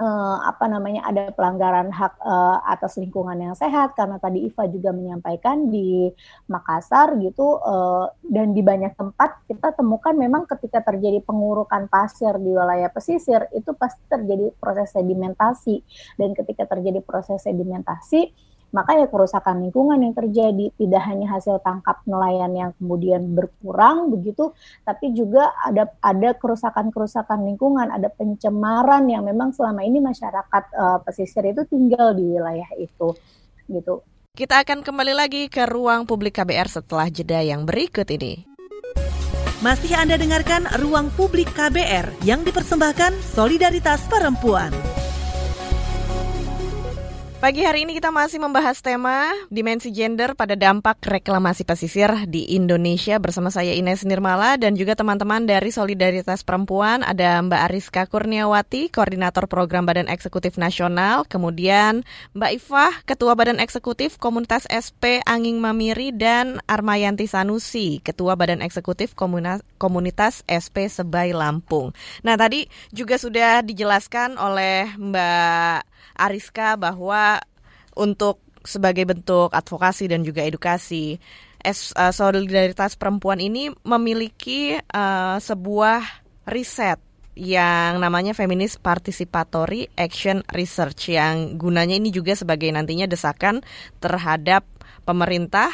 [0.00, 4.90] uh, apa namanya ada pelanggaran hak uh, atas lingkungan yang sehat karena tadi Iva juga
[4.96, 6.08] menyampaikan di
[6.48, 12.50] Makassar gitu uh, dan di banyak tempat kita temukan memang ketika terjadi pengurukan pasir di
[12.50, 15.84] wilayah pesisir itu pasti terjadi proses sedimentasi
[16.16, 18.32] dan ketika terjadi proses sedimentasi
[18.70, 20.72] maka ya kerusakan lingkungan yang terjadi.
[20.74, 24.50] Tidak hanya hasil tangkap nelayan yang kemudian berkurang begitu
[24.82, 31.44] tapi juga ada ada kerusakan-kerusakan lingkungan ada pencemaran yang memang selama ini masyarakat uh, pesisir
[31.46, 33.14] itu tinggal di wilayah itu
[33.70, 34.02] gitu.
[34.30, 38.50] Kita akan kembali lagi ke ruang publik KBR setelah jeda yang berikut ini.
[39.60, 44.72] Masih Anda dengarkan Ruang Publik KBR yang dipersembahkan Solidaritas Perempuan.
[47.40, 53.16] Pagi hari ini kita masih membahas tema dimensi gender pada dampak reklamasi pesisir di Indonesia
[53.16, 59.48] bersama saya Ines Nirmala dan juga teman-teman dari Solidaritas Perempuan ada Mbak Ariska Kurniawati, Koordinator
[59.48, 62.04] Program Badan Eksekutif Nasional, kemudian
[62.36, 69.16] Mbak Ifah, Ketua Badan Eksekutif Komunitas SP Anging Mamiri dan Armayanti Sanusi, Ketua Badan Eksekutif
[69.80, 71.96] Komunitas SP Sebai Lampung.
[72.20, 77.40] Nah tadi juga sudah dijelaskan oleh Mbak Ariska bahwa
[77.96, 81.16] untuk sebagai bentuk advokasi dan juga edukasi
[81.64, 86.04] es, uh, solidaritas perempuan ini memiliki uh, sebuah
[86.48, 87.00] riset
[87.38, 93.64] yang namanya Feminist Participatory Action Research yang gunanya ini juga sebagai nantinya desakan
[94.02, 94.66] terhadap
[95.04, 95.70] pemerintah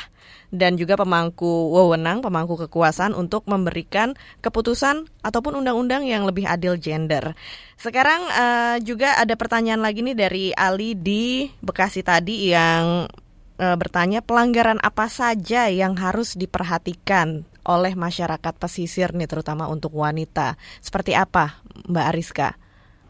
[0.54, 7.34] dan juga pemangku wewenang, pemangku kekuasaan untuk memberikan keputusan ataupun undang-undang yang lebih adil gender.
[7.76, 13.10] Sekarang uh, juga ada pertanyaan lagi nih dari Ali di Bekasi tadi yang
[13.60, 20.54] uh, bertanya pelanggaran apa saja yang harus diperhatikan oleh masyarakat pesisir nih terutama untuk wanita.
[20.78, 21.58] Seperti apa
[21.90, 22.50] Mbak Ariska?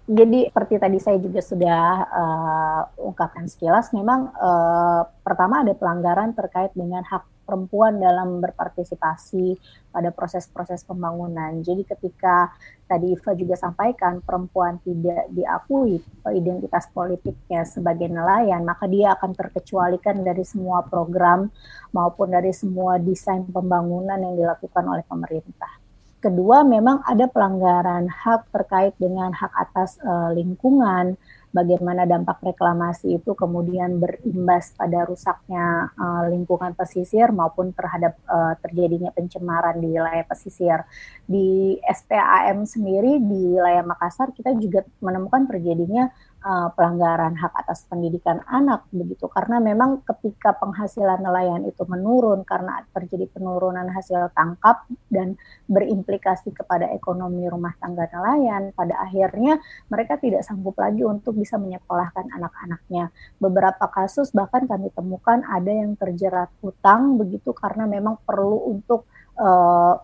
[0.06, 6.70] Jadi seperti tadi saya juga sudah uh, ungkapkan sekilas, memang uh, pertama ada pelanggaran terkait
[6.78, 9.58] dengan hak perempuan dalam berpartisipasi
[9.90, 11.62] pada proses-proses pembangunan.
[11.62, 12.50] Jadi ketika
[12.90, 16.02] tadi Iva juga sampaikan perempuan tidak diakui
[16.34, 21.50] identitas politiknya sebagai nelayan, maka dia akan terkecualikan dari semua program
[21.94, 25.85] maupun dari semua desain pembangunan yang dilakukan oleh pemerintah.
[26.26, 31.14] Kedua, memang ada pelanggaran hak terkait dengan hak atas uh, lingkungan,
[31.54, 39.14] bagaimana dampak reklamasi itu kemudian berimbas pada rusaknya uh, lingkungan pesisir maupun terhadap uh, terjadinya
[39.14, 40.82] pencemaran di wilayah pesisir.
[41.30, 46.10] Di SPAM sendiri di wilayah Makassar kita juga menemukan terjadinya
[46.46, 49.26] uh, pelanggaran hak atas pendidikan anak begitu.
[49.26, 55.34] Karena memang ketika penghasilan nelayan itu menurun karena terjadi penurunan hasil tangkap dan
[55.66, 59.58] berimplikasi kepada ekonomi rumah tangga nelayan pada akhirnya
[59.90, 63.10] mereka tidak sanggup lagi untuk bisa menyekolahkan anak-anaknya.
[63.42, 69.98] Beberapa kasus bahkan kami temukan ada yang terjerat hutang begitu karena memang perlu untuk uh,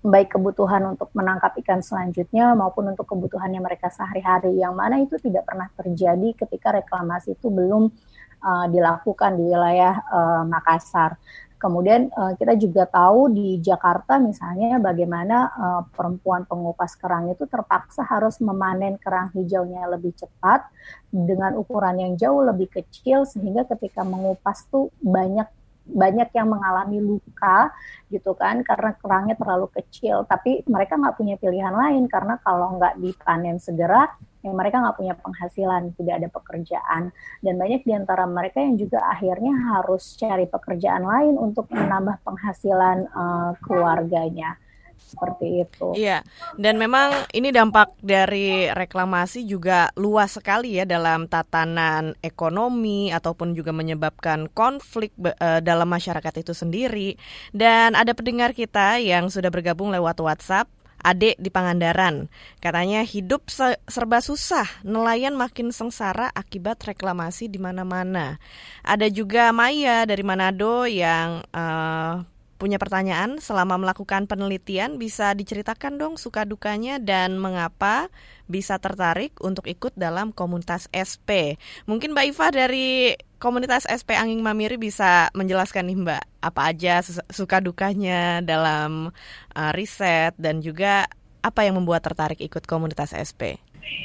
[0.00, 5.44] baik kebutuhan untuk menangkap ikan selanjutnya maupun untuk kebutuhannya mereka sehari-hari yang mana itu tidak
[5.44, 7.92] pernah terjadi ketika reklamasi itu belum
[8.40, 11.20] uh, dilakukan di wilayah uh, Makassar.
[11.60, 18.00] Kemudian uh, kita juga tahu di Jakarta misalnya bagaimana uh, perempuan pengupas kerang itu terpaksa
[18.00, 20.64] harus memanen kerang hijaunya lebih cepat
[21.12, 25.44] dengan ukuran yang jauh lebih kecil sehingga ketika mengupas tuh banyak
[25.90, 27.74] banyak yang mengalami luka
[28.10, 30.24] gitu kan karena kerangnya terlalu kecil.
[30.24, 34.08] Tapi mereka nggak punya pilihan lain karena kalau nggak dipanen segera
[34.40, 37.02] ya mereka nggak punya penghasilan tidak ada pekerjaan.
[37.44, 43.10] Dan banyak di antara mereka yang juga akhirnya harus cari pekerjaan lain untuk menambah penghasilan
[43.12, 44.56] uh, keluarganya
[45.00, 45.86] seperti itu.
[45.96, 46.22] Iya,
[46.54, 53.74] dan memang ini dampak dari reklamasi juga luas sekali ya dalam tatanan ekonomi ataupun juga
[53.74, 57.18] menyebabkan konflik uh, dalam masyarakat itu sendiri.
[57.50, 62.28] Dan ada pendengar kita yang sudah bergabung lewat WhatsApp Adik di Pangandaran.
[62.60, 63.48] Katanya hidup
[63.88, 68.36] serba susah, nelayan makin sengsara akibat reklamasi di mana-mana.
[68.84, 72.20] Ada juga Maya dari Manado yang uh,
[72.60, 78.12] punya pertanyaan selama melakukan penelitian bisa diceritakan dong suka dukanya dan mengapa
[78.52, 81.56] bisa tertarik untuk ikut dalam komunitas SP.
[81.88, 87.00] Mungkin Mbak Iva dari komunitas SP Angin Mamiri bisa menjelaskan nih Mbak apa aja
[87.32, 89.08] suka dukanya dalam
[89.56, 91.08] uh, riset dan juga
[91.40, 93.56] apa yang membuat tertarik ikut komunitas SP.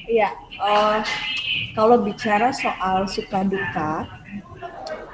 [0.07, 0.31] Iya,
[0.63, 1.03] uh,
[1.75, 4.07] kalau bicara soal suka duka,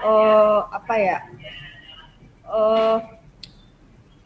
[0.06, 1.20] uh, apa ya?
[2.46, 3.02] Uh,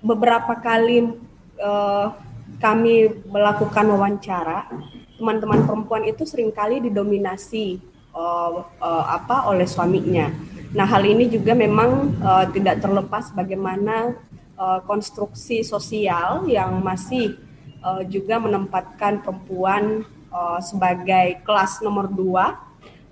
[0.05, 1.17] beberapa kali
[1.57, 2.13] uh,
[2.61, 4.69] kami melakukan wawancara,
[5.17, 7.81] teman-teman perempuan itu sering kali didominasi
[8.13, 10.29] uh, uh, apa oleh suaminya.
[10.77, 14.13] Nah, hal ini juga memang uh, tidak terlepas bagaimana
[14.61, 17.33] uh, konstruksi sosial yang masih
[17.81, 22.61] uh, juga menempatkan perempuan uh, sebagai kelas nomor dua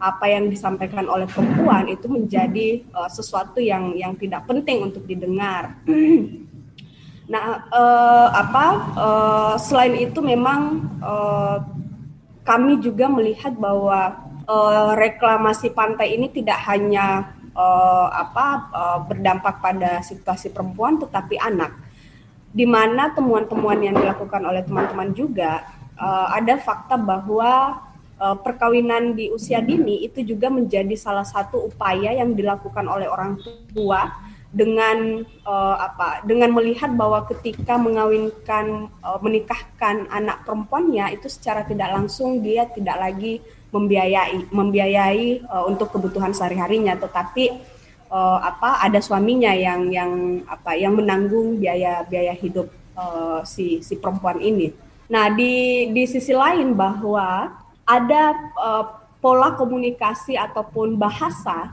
[0.04, 5.80] apa yang disampaikan oleh perempuan itu menjadi uh, sesuatu yang yang tidak penting untuk didengar.
[7.34, 11.65] Nah, uh, apa uh, selain itu memang uh,
[12.46, 20.06] kami juga melihat bahwa uh, reklamasi pantai ini tidak hanya uh, apa uh, berdampak pada
[20.06, 21.74] situasi perempuan tetapi anak.
[22.54, 25.65] Di mana temuan-temuan yang dilakukan oleh teman-teman juga
[25.98, 27.82] uh, ada fakta bahwa
[28.22, 33.41] uh, perkawinan di usia dini itu juga menjadi salah satu upaya yang dilakukan oleh orang
[33.74, 34.22] tua
[34.54, 41.89] dengan uh, apa dengan melihat bahwa ketika mengawinkan uh, menikahkan anak perempuannya itu secara tidak
[41.89, 43.42] langsung dia tidak lagi
[43.74, 47.50] membiayai membiayai uh, untuk kebutuhan sehari-harinya tetapi
[48.13, 53.98] uh, apa ada suaminya yang yang apa yang menanggung biaya biaya hidup uh, si si
[53.98, 54.70] perempuan ini.
[55.10, 57.50] Nah, di di sisi lain bahwa
[57.84, 58.24] ada
[58.56, 58.86] uh,
[59.18, 61.68] pola komunikasi ataupun bahasa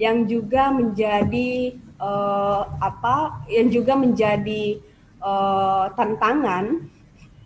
[0.00, 4.82] yang juga menjadi uh, apa yang juga menjadi
[5.22, 6.90] uh, tantangan.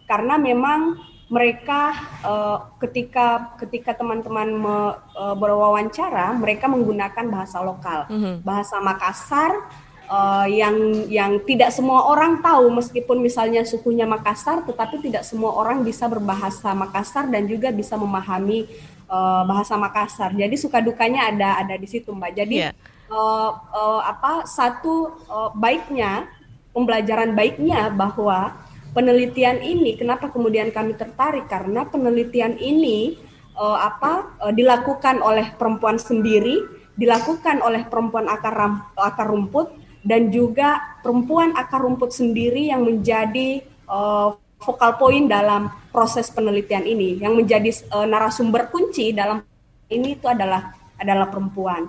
[0.07, 1.90] Karena memang mereka
[2.23, 4.77] uh, ketika ketika teman-teman me,
[5.19, 8.07] uh, berwawancara mereka menggunakan bahasa lokal.
[8.09, 8.35] Mm -hmm.
[8.47, 9.66] bahasa Makassar
[10.07, 10.77] uh, yang
[11.11, 12.71] yang tidak semua orang tahu.
[12.71, 18.71] Meskipun misalnya sukunya Makassar tetapi tidak semua orang bisa berbahasa Makassar dan juga bisa memahami
[19.11, 20.31] uh, bahasa Makassar.
[20.31, 22.38] Jadi suka dukanya ada ada di situ mbak.
[22.38, 26.27] Jadi yeah uh, uh, apa satu uh, baiknya
[26.71, 28.53] pembelajaran baiknya bahwa
[28.92, 31.49] penelitian ini kenapa kemudian kami tertarik?
[31.49, 33.16] Karena penelitian ini
[33.57, 39.69] uh, apa uh, dilakukan oleh perempuan sendiri dilakukan oleh perempuan akar ram, akar rumput
[40.01, 47.21] dan juga perempuan akar rumput sendiri yang menjadi uh, vokal point dalam proses penelitian ini.
[47.21, 49.45] Yang menjadi uh, narasumber kunci dalam
[49.92, 51.85] ini itu adalah adalah perempuan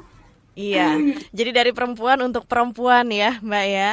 [0.58, 0.98] Iya,
[1.30, 3.92] jadi dari perempuan untuk perempuan ya Mbak ya.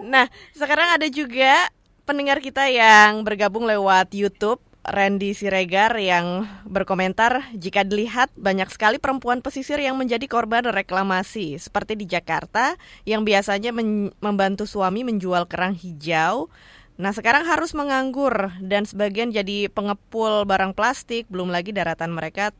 [0.00, 1.68] Nah, sekarang ada juga
[2.08, 9.44] pendengar kita yang bergabung lewat YouTube Randy Siregar yang berkomentar jika dilihat banyak sekali perempuan
[9.44, 11.60] pesisir yang menjadi korban reklamasi.
[11.60, 13.76] Seperti di Jakarta yang biasanya
[14.24, 16.48] membantu suami menjual kerang hijau.
[16.96, 21.28] Nah sekarang harus menganggur dan sebagian jadi pengepul barang plastik.
[21.28, 22.56] Belum lagi daratan mereka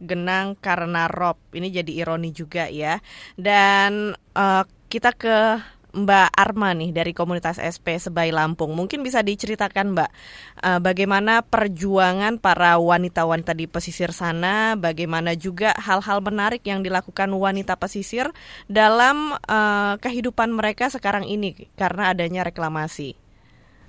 [0.00, 1.36] tergenang karena rob.
[1.52, 3.04] Ini jadi ironi juga ya.
[3.36, 8.72] Dan uh, kita ke Mbak Arma nih dari komunitas SP Sebai Lampung.
[8.78, 10.10] Mungkin bisa diceritakan Mbak
[10.62, 17.74] uh, bagaimana perjuangan para wanita-wanita di pesisir sana, bagaimana juga hal-hal menarik yang dilakukan wanita
[17.74, 18.30] pesisir
[18.70, 23.18] dalam uh, kehidupan mereka sekarang ini karena adanya reklamasi.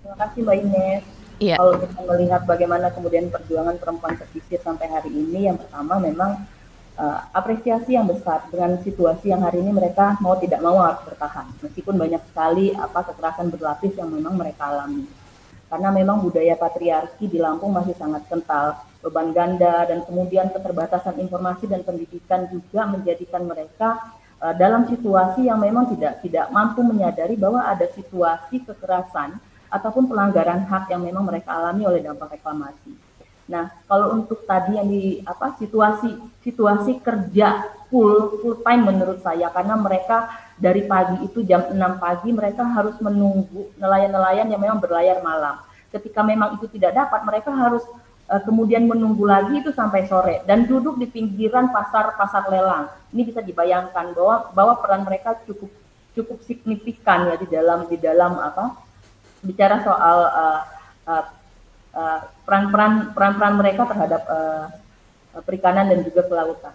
[0.01, 1.20] Terima kasih Mbak Ines.
[1.41, 1.57] Ya.
[1.57, 6.37] Kalau kita melihat bagaimana kemudian perjuangan perempuan pesisir sampai hari ini, yang pertama memang
[7.01, 11.49] uh, apresiasi yang besar dengan situasi yang hari ini mereka mau tidak mau harus bertahan.
[11.65, 15.09] Meskipun banyak sekali apa kekerasan berlapis yang memang mereka alami.
[15.65, 18.77] Karena memang budaya patriarki di Lampung masih sangat kental.
[19.01, 23.97] Beban ganda dan kemudian keterbatasan informasi dan pendidikan juga menjadikan mereka
[24.45, 30.67] uh, dalam situasi yang memang tidak tidak mampu menyadari bahwa ada situasi kekerasan ataupun pelanggaran
[30.67, 32.91] hak yang memang mereka alami oleh dampak reklamasi.
[33.47, 39.51] Nah, kalau untuk tadi yang di apa situasi situasi kerja full full time menurut saya
[39.51, 45.19] karena mereka dari pagi itu jam 6 pagi mereka harus menunggu nelayan-nelayan yang memang berlayar
[45.25, 45.57] malam.
[45.91, 47.83] Ketika memang itu tidak dapat, mereka harus
[48.31, 52.87] uh, kemudian menunggu lagi itu sampai sore dan duduk di pinggiran pasar-pasar lelang.
[53.11, 55.67] Ini bisa dibayangkan bahwa bahwa peran mereka cukup
[56.15, 58.90] cukup signifikan ya di dalam di dalam apa
[59.41, 60.61] bicara soal uh,
[61.09, 61.25] uh,
[61.91, 64.71] Eh, peran-peran peran-peran mereka terhadap uh,
[65.43, 66.71] perikanan dan juga kelautan.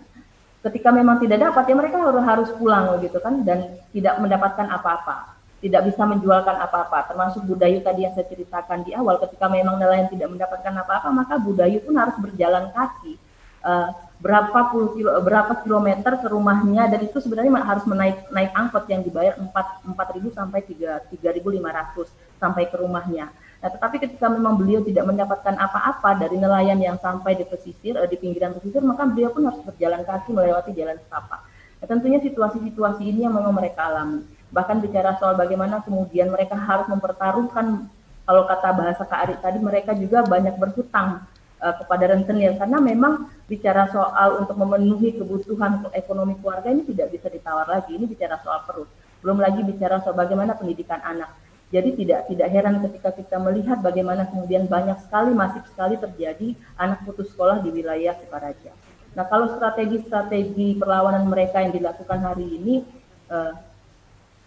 [0.61, 5.41] Ketika memang tidak dapat ya mereka harus harus pulang gitu kan dan tidak mendapatkan apa-apa,
[5.64, 7.09] tidak bisa menjualkan apa-apa.
[7.09, 11.41] Termasuk budaya tadi yang saya ceritakan di awal, ketika memang nelayan tidak mendapatkan apa-apa, maka
[11.41, 13.17] budaya pun harus berjalan kaki.
[13.64, 13.89] Uh,
[14.21, 19.01] berapa puluh kilo, berapa kilometer ke rumahnya dan itu sebenarnya harus menaik naik angkot yang
[19.01, 22.12] dibayar empat empat ribu sampai tiga tiga ribu lima ratus
[22.47, 23.34] sampai ke rumahnya
[23.66, 28.07] Nah, tetapi ketika memang beliau tidak mendapatkan apa-apa dari nelayan yang sampai di pesisir, eh,
[28.07, 31.40] di pinggiran pesisir, maka beliau pun harus berjalan kaki melewati jalan setapak.
[31.80, 34.22] Nah, tentunya situasi-situasi ini yang memang mereka alami.
[34.53, 37.90] Bahkan bicara soal bagaimana kemudian mereka harus mempertaruhkan,
[38.22, 41.26] kalau kata bahasa Kak Ari tadi, mereka juga banyak berhutang
[41.59, 47.30] uh, kepada rentenir karena memang bicara soal untuk memenuhi kebutuhan ekonomi keluarga ini tidak bisa
[47.30, 47.99] ditawar lagi.
[47.99, 48.90] Ini bicara soal perut.
[49.22, 54.31] Belum lagi bicara soal bagaimana pendidikan anak jadi tidak tidak heran ketika kita melihat bagaimana
[54.31, 58.71] kemudian banyak sekali masif sekali terjadi anak putus sekolah di wilayah Sukaraja.
[59.19, 62.87] Nah kalau strategi-strategi perlawanan mereka yang dilakukan hari ini
[63.27, 63.53] eh,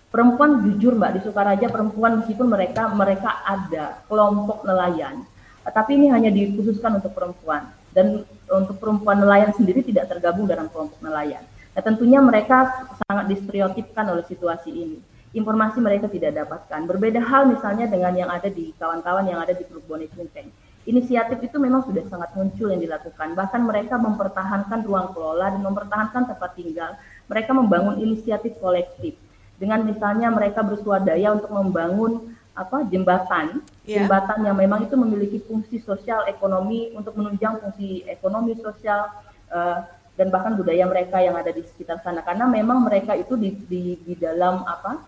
[0.08, 5.28] perempuan jujur mbak di Sukaraja perempuan meskipun mereka mereka ada kelompok nelayan,
[5.68, 11.04] tapi ini hanya dikhususkan untuk perempuan dan untuk perempuan nelayan sendiri tidak tergabung dalam kelompok
[11.04, 11.44] nelayan.
[11.76, 15.00] Nah tentunya mereka sangat distereotipkan oleh situasi ini
[15.34, 16.90] informasi mereka tidak dapatkan.
[16.90, 20.50] Berbeda hal misalnya dengan yang ada di kawan-kawan yang ada di grup Boni Cinceng.
[20.90, 23.38] Inisiatif itu memang sudah sangat muncul yang dilakukan.
[23.38, 26.98] Bahkan mereka mempertahankan ruang kelola dan mempertahankan tempat tinggal.
[27.30, 29.14] Mereka membangun inisiatif kolektif.
[29.60, 34.02] Dengan misalnya mereka bersuadaya untuk membangun apa jembatan, yeah.
[34.04, 39.08] jembatan yang memang itu memiliki fungsi sosial ekonomi untuk menunjang fungsi ekonomi sosial
[39.54, 39.86] uh,
[40.20, 43.84] dan bahkan budaya mereka yang ada di sekitar sana karena memang mereka itu di, di,
[44.04, 45.08] di dalam apa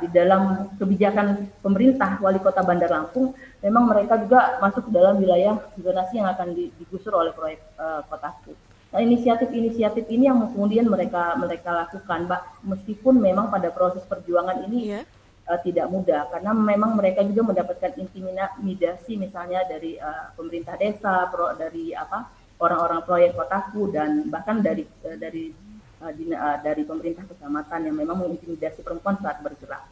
[0.00, 5.60] di dalam kebijakan pemerintah wali kota Bandar Lampung memang mereka juga masuk ke dalam wilayah
[5.76, 8.56] zonasi yang akan digusur oleh proyek uh, kotaku.
[8.90, 14.98] Nah, inisiatif-inisiatif ini yang kemudian mereka mereka lakukan, Mbak, meskipun memang pada proses perjuangan ini
[14.98, 15.02] yeah.
[15.04, 15.52] Iya.
[15.52, 21.54] uh, tidak mudah karena memang mereka juga mendapatkan intimidasi misalnya dari uh, pemerintah desa, pro,
[21.54, 25.69] dari apa orang-orang proyek kotaku dan bahkan dari uh, dari
[26.00, 29.84] uh, di, uh, dari pemerintah kecamatan yang memang mengintimidasi perempuan saat bergerak.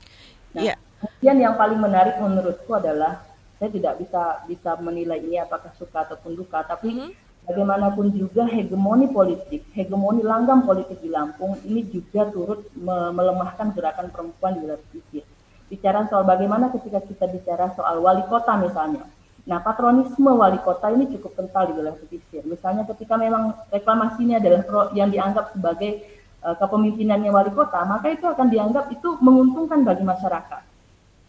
[0.56, 0.76] Nah, yeah.
[1.00, 3.22] kemudian yang paling menarik menurutku adalah
[3.58, 7.10] saya tidak bisa bisa menilai ini apakah suka ataupun duka, tapi mm -hmm.
[7.50, 14.14] bagaimanapun juga hegemoni politik, hegemoni langgam politik di Lampung ini juga turut me melemahkan gerakan
[14.14, 15.26] perempuan di wilayah pesisir.
[15.68, 19.04] Bicara soal bagaimana ketika kita bicara soal wali kota misalnya,
[19.48, 22.44] Nah, patronisme wali kota ini cukup kental di wilayah pesisir.
[22.44, 26.04] Misalnya ketika memang reklamasi ini adalah pro, yang dianggap sebagai
[26.44, 30.62] uh, kepemimpinannya wali kota, maka itu akan dianggap itu menguntungkan bagi masyarakat.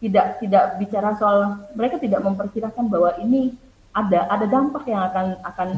[0.03, 3.55] Tidak tidak bicara soal mereka tidak memperkirakan bahwa ini
[3.95, 5.69] ada ada dampak yang akan akan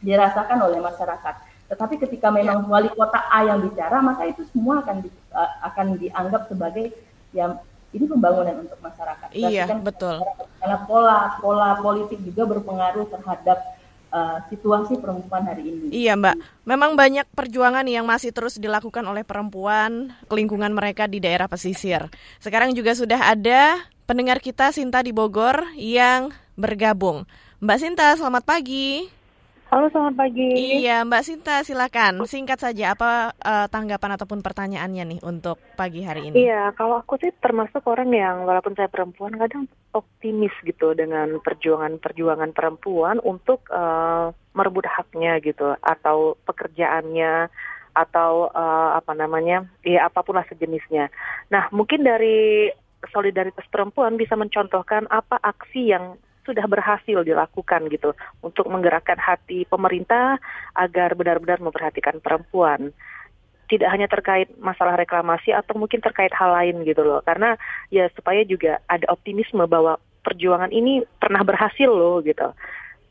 [0.00, 1.34] dirasakan oleh masyarakat.
[1.68, 2.68] Tetapi ketika memang ya.
[2.72, 6.88] wali kota A yang bicara, maka itu semua akan di, uh, akan dianggap sebagai
[7.36, 7.60] yang
[7.94, 9.28] ini pembangunan untuk masyarakat.
[9.36, 10.22] Iya, kan betul.
[10.58, 13.58] Karena pola pola politik juga berpengaruh terhadap
[14.10, 15.86] uh, situasi perempuan hari ini.
[15.94, 16.66] Iya, Mbak.
[16.66, 22.10] Memang banyak perjuangan yang masih terus dilakukan oleh perempuan lingkungan mereka di daerah pesisir.
[22.42, 27.28] Sekarang juga sudah ada pendengar kita Sinta di Bogor yang bergabung.
[27.62, 29.08] Mbak Sinta, selamat pagi.
[29.66, 30.78] Halo, selamat pagi.
[30.78, 32.22] Iya, Mbak Sinta, silakan.
[32.22, 36.46] Singkat saja, apa uh, tanggapan ataupun pertanyaannya nih untuk pagi hari ini?
[36.46, 42.54] Iya, kalau aku sih termasuk orang yang walaupun saya perempuan, kadang optimis gitu dengan perjuangan-perjuangan
[42.54, 47.50] perempuan untuk uh, merebut haknya gitu, atau pekerjaannya,
[47.90, 51.10] atau uh, apa namanya, ya apa pun lah sejenisnya.
[51.50, 52.70] Nah, mungkin dari
[53.10, 56.14] solidaritas perempuan bisa mencontohkan apa aksi yang
[56.46, 60.38] sudah berhasil dilakukan gitu untuk menggerakkan hati pemerintah
[60.78, 62.94] agar benar-benar memperhatikan perempuan
[63.66, 67.58] tidak hanya terkait masalah reklamasi atau mungkin terkait hal lain gitu loh karena
[67.90, 72.54] ya supaya juga ada optimisme bahwa perjuangan ini pernah berhasil loh gitu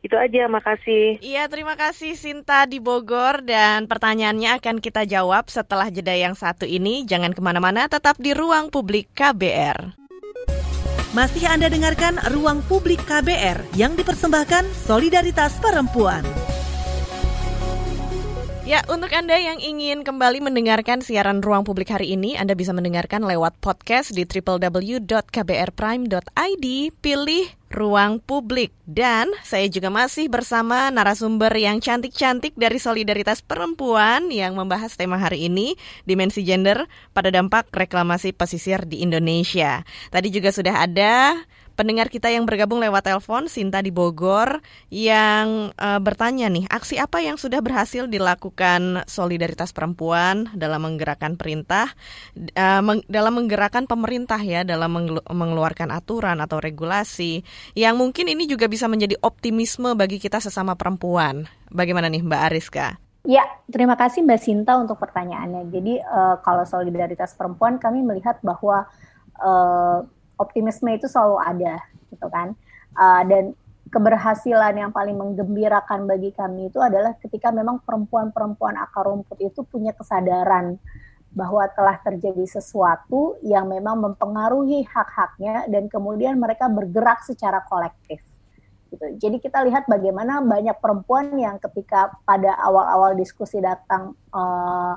[0.05, 1.17] itu aja, makasih.
[1.17, 6.69] Iya, terima kasih Sinta di Bogor dan pertanyaannya akan kita jawab setelah jeda yang satu
[6.69, 7.09] ini.
[7.09, 10.04] Jangan ke mana-mana, tetap di ruang publik KBR.
[11.15, 16.44] Masih Anda dengarkan Ruang Publik KBR yang dipersembahkan Solidaritas Perempuan.
[18.65, 23.21] Ya, untuk Anda yang ingin kembali mendengarkan siaran Ruang Publik hari ini, Anda bisa mendengarkan
[23.21, 26.65] lewat podcast di www.kbrprime.id.
[26.97, 28.73] Pilih ruang publik.
[28.89, 35.45] Dan saya juga masih bersama narasumber yang cantik-cantik dari Solidaritas Perempuan yang membahas tema hari
[35.45, 35.77] ini,
[36.09, 39.85] dimensi gender pada dampak reklamasi pesisir di Indonesia.
[40.09, 41.37] Tadi juga sudah ada
[41.75, 47.21] pendengar kita yang bergabung lewat telepon Sinta di Bogor yang uh, bertanya nih, aksi apa
[47.21, 51.91] yang sudah berhasil dilakukan solidaritas perempuan dalam menggerakkan perintah
[52.55, 57.43] uh, meng, dalam menggerakkan pemerintah ya dalam mengeluarkan aturan atau regulasi
[57.75, 61.45] yang mungkin ini juga bisa menjadi optimisme bagi kita sesama perempuan.
[61.69, 62.87] Bagaimana nih Mbak Ariska?
[63.25, 65.73] Ya, terima kasih Mbak Sinta untuk pertanyaannya.
[65.73, 68.85] Jadi uh, kalau solidaritas perempuan kami melihat bahwa
[69.41, 70.05] uh,
[70.39, 71.75] optimisme itu selalu ada
[72.11, 72.55] gitu kan
[72.95, 73.55] uh, dan
[73.89, 79.93] keberhasilan yang paling menggembirakan bagi kami itu adalah ketika memang perempuan-perempuan akar rumput itu punya
[79.95, 80.75] kesadaran
[81.35, 88.23] bahwa telah terjadi sesuatu yang memang mempengaruhi hak-haknya dan kemudian mereka bergerak secara kolektif.
[88.87, 89.05] Gitu.
[89.19, 94.95] Jadi kita lihat bagaimana banyak perempuan yang ketika pada awal-awal diskusi datang uh,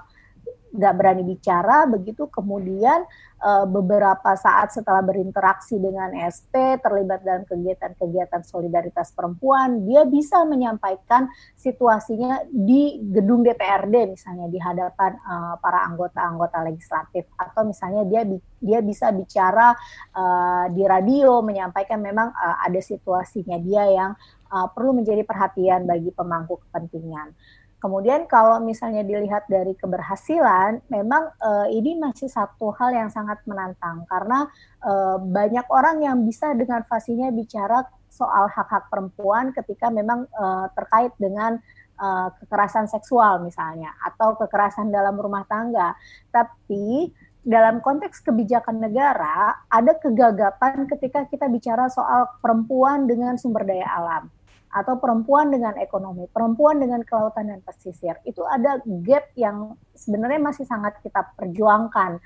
[0.68, 3.04] nggak berani bicara begitu kemudian
[3.40, 11.30] uh, beberapa saat setelah berinteraksi dengan SP terlibat dalam kegiatan-kegiatan solidaritas perempuan dia bisa menyampaikan
[11.56, 18.22] situasinya di gedung DPRD misalnya di hadapan uh, para anggota-anggota legislatif atau misalnya dia
[18.58, 19.72] dia bisa bicara
[20.12, 24.10] uh, di radio menyampaikan memang uh, ada situasinya dia yang
[24.52, 27.32] uh, perlu menjadi perhatian bagi pemangku kepentingan.
[27.78, 34.02] Kemudian kalau misalnya dilihat dari keberhasilan, memang uh, ini masih satu hal yang sangat menantang
[34.10, 34.50] karena
[34.82, 41.14] uh, banyak orang yang bisa dengan fasinya bicara soal hak-hak perempuan ketika memang uh, terkait
[41.22, 41.62] dengan
[42.02, 45.94] uh, kekerasan seksual misalnya atau kekerasan dalam rumah tangga.
[46.34, 47.14] Tapi
[47.46, 54.26] dalam konteks kebijakan negara ada kegagapan ketika kita bicara soal perempuan dengan sumber daya alam
[54.68, 58.20] atau perempuan dengan ekonomi, perempuan dengan kelautan dan pesisir.
[58.28, 62.20] Itu ada gap yang sebenarnya masih sangat kita perjuangkan.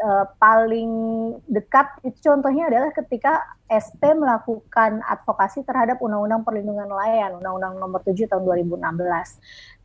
[0.00, 0.92] Uh, paling
[1.44, 8.16] dekat itu contohnya adalah ketika SP melakukan advokasi terhadap Undang-Undang Perlindungan Nelayan, Undang-Undang Nomor 7
[8.24, 8.80] tahun 2016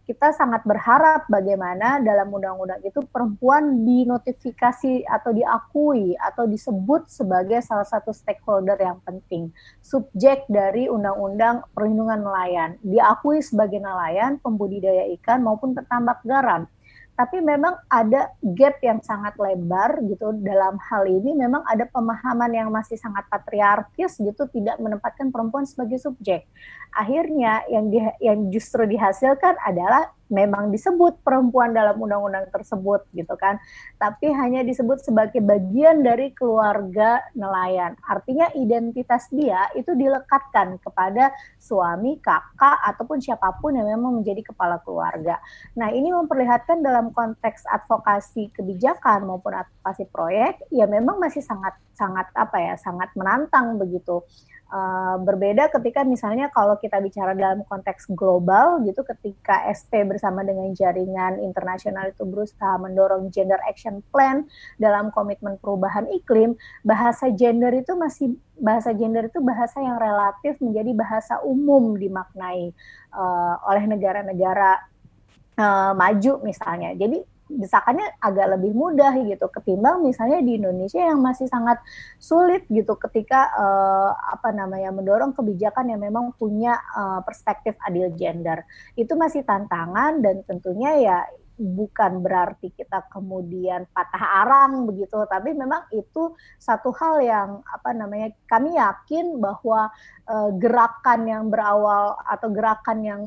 [0.05, 7.89] kita sangat berharap bagaimana dalam undang-undang itu perempuan dinotifikasi atau diakui atau disebut sebagai salah
[7.89, 9.49] satu stakeholder yang penting,
[9.81, 16.69] subjek dari undang-undang perlindungan nelayan, diakui sebagai nelayan, pembudidaya ikan maupun petambak garam
[17.15, 20.35] tapi memang ada gap yang sangat lebar gitu.
[20.39, 25.99] Dalam hal ini memang ada pemahaman yang masih sangat patriarkis gitu tidak menempatkan perempuan sebagai
[25.99, 26.47] subjek.
[26.95, 33.61] Akhirnya yang di, yang justru dihasilkan adalah memang disebut perempuan dalam undang-undang tersebut gitu kan.
[34.01, 37.93] Tapi hanya disebut sebagai bagian dari keluarga nelayan.
[38.05, 41.29] Artinya identitas dia itu dilekatkan kepada
[41.61, 45.37] suami kakak ataupun siapa pun yang memang menjadi kepala keluarga.
[45.77, 52.27] Nah ini memperlihatkan dalam konteks advokasi kebijakan maupun advokasi proyek ya memang masih sangat sangat
[52.35, 54.21] apa ya sangat menantang begitu
[54.65, 60.73] Uh, berbeda ketika misalnya kalau kita bicara dalam konteks global gitu ketika SP bersama dengan
[60.73, 64.41] jaringan internasional itu berusaha mendorong gender action plan
[64.81, 70.91] dalam komitmen perubahan iklim bahasa gender itu masih bahasa gender itu bahasa yang relatif menjadi
[70.97, 72.73] bahasa umum dimaknai
[73.13, 74.81] uh, oleh negara-negara
[75.61, 76.97] uh, maju misalnya.
[76.97, 81.77] Jadi desakannya agak lebih mudah gitu ketimbang misalnya di Indonesia yang masih sangat
[82.17, 88.65] sulit gitu ketika uh, apa namanya mendorong kebijakan yang memang punya uh, perspektif adil gender.
[88.97, 91.17] Itu masih tantangan dan tentunya ya
[91.55, 98.35] bukan berarti kita kemudian patah arang begitu tapi memang itu satu hal yang apa namanya
[98.43, 99.87] kami yakin bahwa
[100.27, 103.21] uh, gerakan yang berawal atau gerakan yang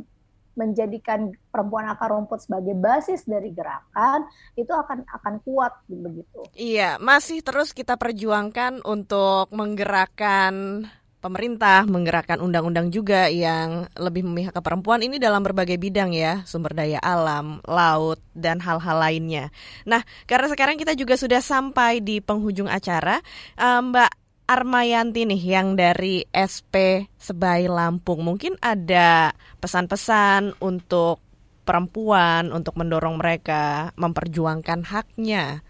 [0.59, 4.27] menjadikan perempuan akar rumput sebagai basis dari gerakan
[4.59, 6.43] itu akan akan kuat begitu.
[6.59, 10.85] Iya, masih terus kita perjuangkan untuk menggerakkan
[11.19, 16.79] pemerintah menggerakkan undang-undang juga yang lebih memihak ke perempuan ini dalam berbagai bidang ya, sumber
[16.79, 19.51] daya alam, laut, dan hal-hal lainnya.
[19.83, 23.19] Nah, karena sekarang kita juga sudah sampai di penghujung acara,
[23.59, 28.25] uh, Mbak Armayanti nih yang dari SP Sebai Lampung.
[28.25, 31.21] Mungkin ada pesan-pesan untuk
[31.69, 35.61] perempuan untuk mendorong mereka memperjuangkan haknya.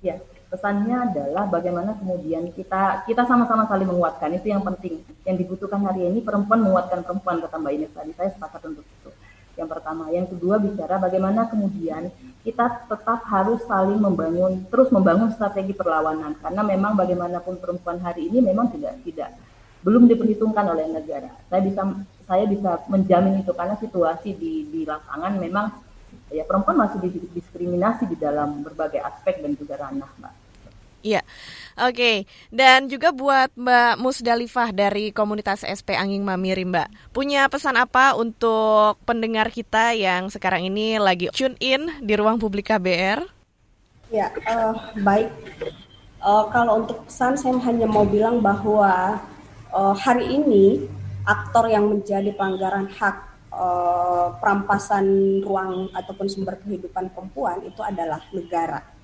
[0.00, 0.16] Ya,
[0.48, 5.04] pesannya adalah bagaimana kemudian kita kita sama-sama saling menguatkan itu yang penting.
[5.28, 8.16] Yang dibutuhkan hari ini perempuan menguatkan perempuan kata Mbak Ines tadi.
[8.16, 9.12] Saya sepakat untuk itu
[9.60, 10.08] yang pertama.
[10.08, 12.08] Yang kedua bicara bagaimana kemudian
[12.40, 18.40] kita tetap harus saling membangun, terus membangun strategi perlawanan karena memang bagaimanapun perempuan hari ini
[18.40, 19.36] memang tidak tidak
[19.84, 21.28] belum diperhitungkan oleh negara.
[21.52, 21.82] Saya bisa
[22.24, 25.66] saya bisa menjamin itu karena situasi di di lapangan memang
[26.32, 27.02] ya perempuan masih
[27.36, 30.34] diskriminasi di dalam berbagai aspek dan juga ranah, Mbak.
[31.00, 31.20] Iya.
[31.80, 38.12] Oke, dan juga buat Mbak Musdalifah dari komunitas SP Angin Mamiri Mbak, punya pesan apa
[38.20, 43.24] untuk pendengar kita yang sekarang ini lagi tune in di ruang publik KBR?
[44.12, 45.32] Ya, uh, baik.
[46.20, 49.16] Uh, kalau untuk pesan saya hanya mau bilang bahwa
[49.72, 50.84] uh, hari ini
[51.24, 53.16] aktor yang menjadi pelanggaran hak
[53.56, 58.99] uh, perampasan ruang ataupun sumber kehidupan perempuan itu adalah negara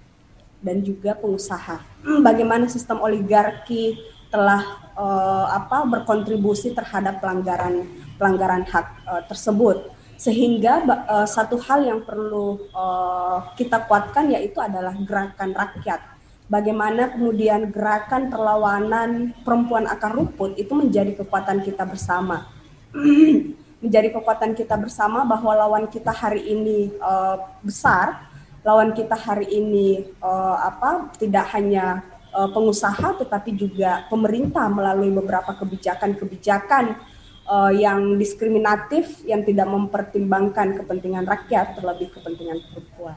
[0.67, 1.79] dan juga pengusaha.
[2.03, 3.95] Hmm, bagaimana sistem oligarki
[4.27, 7.87] telah uh, apa berkontribusi terhadap pelanggaran
[8.19, 14.97] pelanggaran hak uh, tersebut sehingga uh, satu hal yang perlu uh, kita kuatkan yaitu adalah
[15.07, 16.03] gerakan rakyat.
[16.47, 22.49] Bagaimana kemudian gerakan perlawanan perempuan akar rumput itu menjadi kekuatan kita bersama.
[23.77, 28.25] menjadi kekuatan kita bersama bahwa lawan kita hari ini uh, besar,
[28.67, 32.03] lawan kita hari ini uh, apa tidak hanya
[32.35, 36.99] uh, pengusaha tetapi juga pemerintah melalui beberapa kebijakan-kebijakan
[37.47, 43.17] uh, yang diskriminatif yang tidak mempertimbangkan kepentingan rakyat terlebih kepentingan perempuan.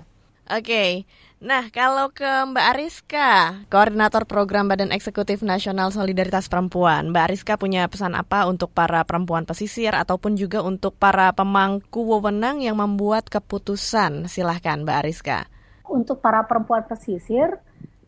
[0.54, 0.62] Oke.
[0.62, 0.92] Okay.
[1.40, 3.32] Nah, kalau ke Mbak Ariska,
[3.72, 9.48] Koordinator Program Badan Eksekutif Nasional Solidaritas Perempuan, Mbak Ariska punya pesan apa untuk para perempuan
[9.48, 14.28] pesisir ataupun juga untuk para pemangku wewenang yang membuat keputusan?
[14.28, 15.48] Silahkan Mbak Ariska.
[15.88, 17.56] Untuk para perempuan pesisir,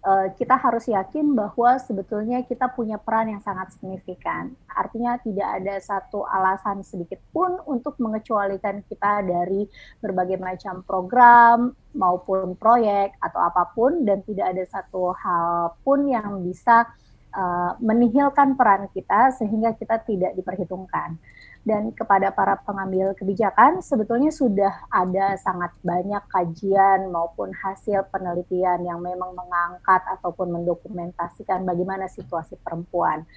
[0.01, 4.49] Eh, kita harus yakin bahwa sebetulnya kita punya peran yang sangat signifikan.
[4.65, 9.69] Artinya tidak ada satu alasan sedikit pun untuk mengecualikan kita dari
[10.01, 16.41] berbagai macam program maupun proyek atau apa pun dan tidak ada satu hal pun yang
[16.41, 16.89] bisa
[17.37, 21.21] uh, menihilkan peran kita sehingga kita tidak diperhitungkan
[21.62, 28.97] dan kepada para pengambil kebijakan sebetulnya sudah ada sangat banyak kajian maupun hasil penelitian yang
[28.97, 33.30] memang mengangkat ataupun mendokumentasikan bagaimana situasi perempuan.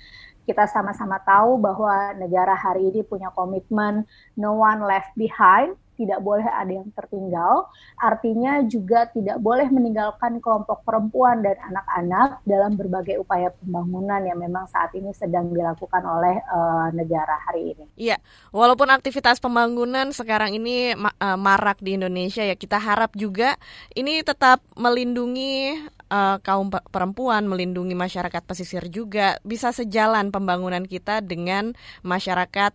[0.44, 4.04] Kita sama-sama tahu bahwa negara hari ini punya komitmen
[4.36, 7.70] no one left behind tidak boleh ada yang tertinggal.
[7.98, 14.66] Artinya juga tidak boleh meninggalkan kelompok perempuan dan anak-anak dalam berbagai upaya pembangunan yang memang
[14.70, 17.84] saat ini sedang dilakukan oleh uh, negara hari ini.
[17.94, 18.18] Iya,
[18.50, 23.56] walaupun aktivitas pembangunan sekarang ini uh, marak di Indonesia ya, kita harap juga
[23.94, 25.78] ini tetap melindungi
[26.10, 31.72] uh, kaum perempuan, melindungi masyarakat pesisir juga bisa sejalan pembangunan kita dengan
[32.02, 32.72] masyarakat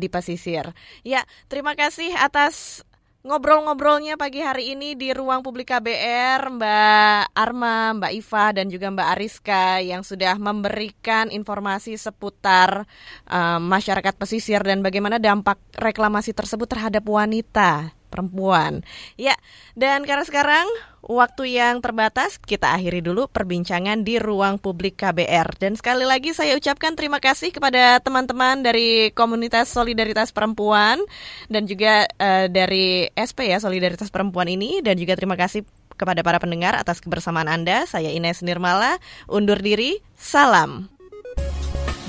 [0.00, 0.72] di pesisir.
[1.04, 2.80] Ya, terima kasih atas
[3.20, 9.08] ngobrol-ngobrolnya pagi hari ini di ruang publik KBR Mbak Arma, Mbak Iva dan juga Mbak
[9.12, 12.88] Ariska yang sudah memberikan informasi seputar
[13.28, 18.82] uh, masyarakat pesisir dan bagaimana dampak reklamasi tersebut terhadap wanita perempuan.
[19.14, 19.38] Ya,
[19.78, 20.66] dan karena sekarang
[21.06, 25.56] waktu yang terbatas, kita akhiri dulu perbincangan di ruang publik KBR.
[25.56, 31.00] Dan sekali lagi saya ucapkan terima kasih kepada teman-teman dari komunitas Solidaritas Perempuan
[31.46, 36.40] dan juga uh, dari SP ya Solidaritas Perempuan ini dan juga terima kasih kepada para
[36.40, 37.84] pendengar atas kebersamaan Anda.
[37.84, 38.96] Saya Ines Nirmala,
[39.28, 40.00] undur diri.
[40.20, 40.88] Salam.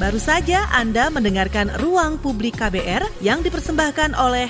[0.02, 4.50] Baru saja Anda mendengarkan Ruang Publik KBR yang dipersembahkan oleh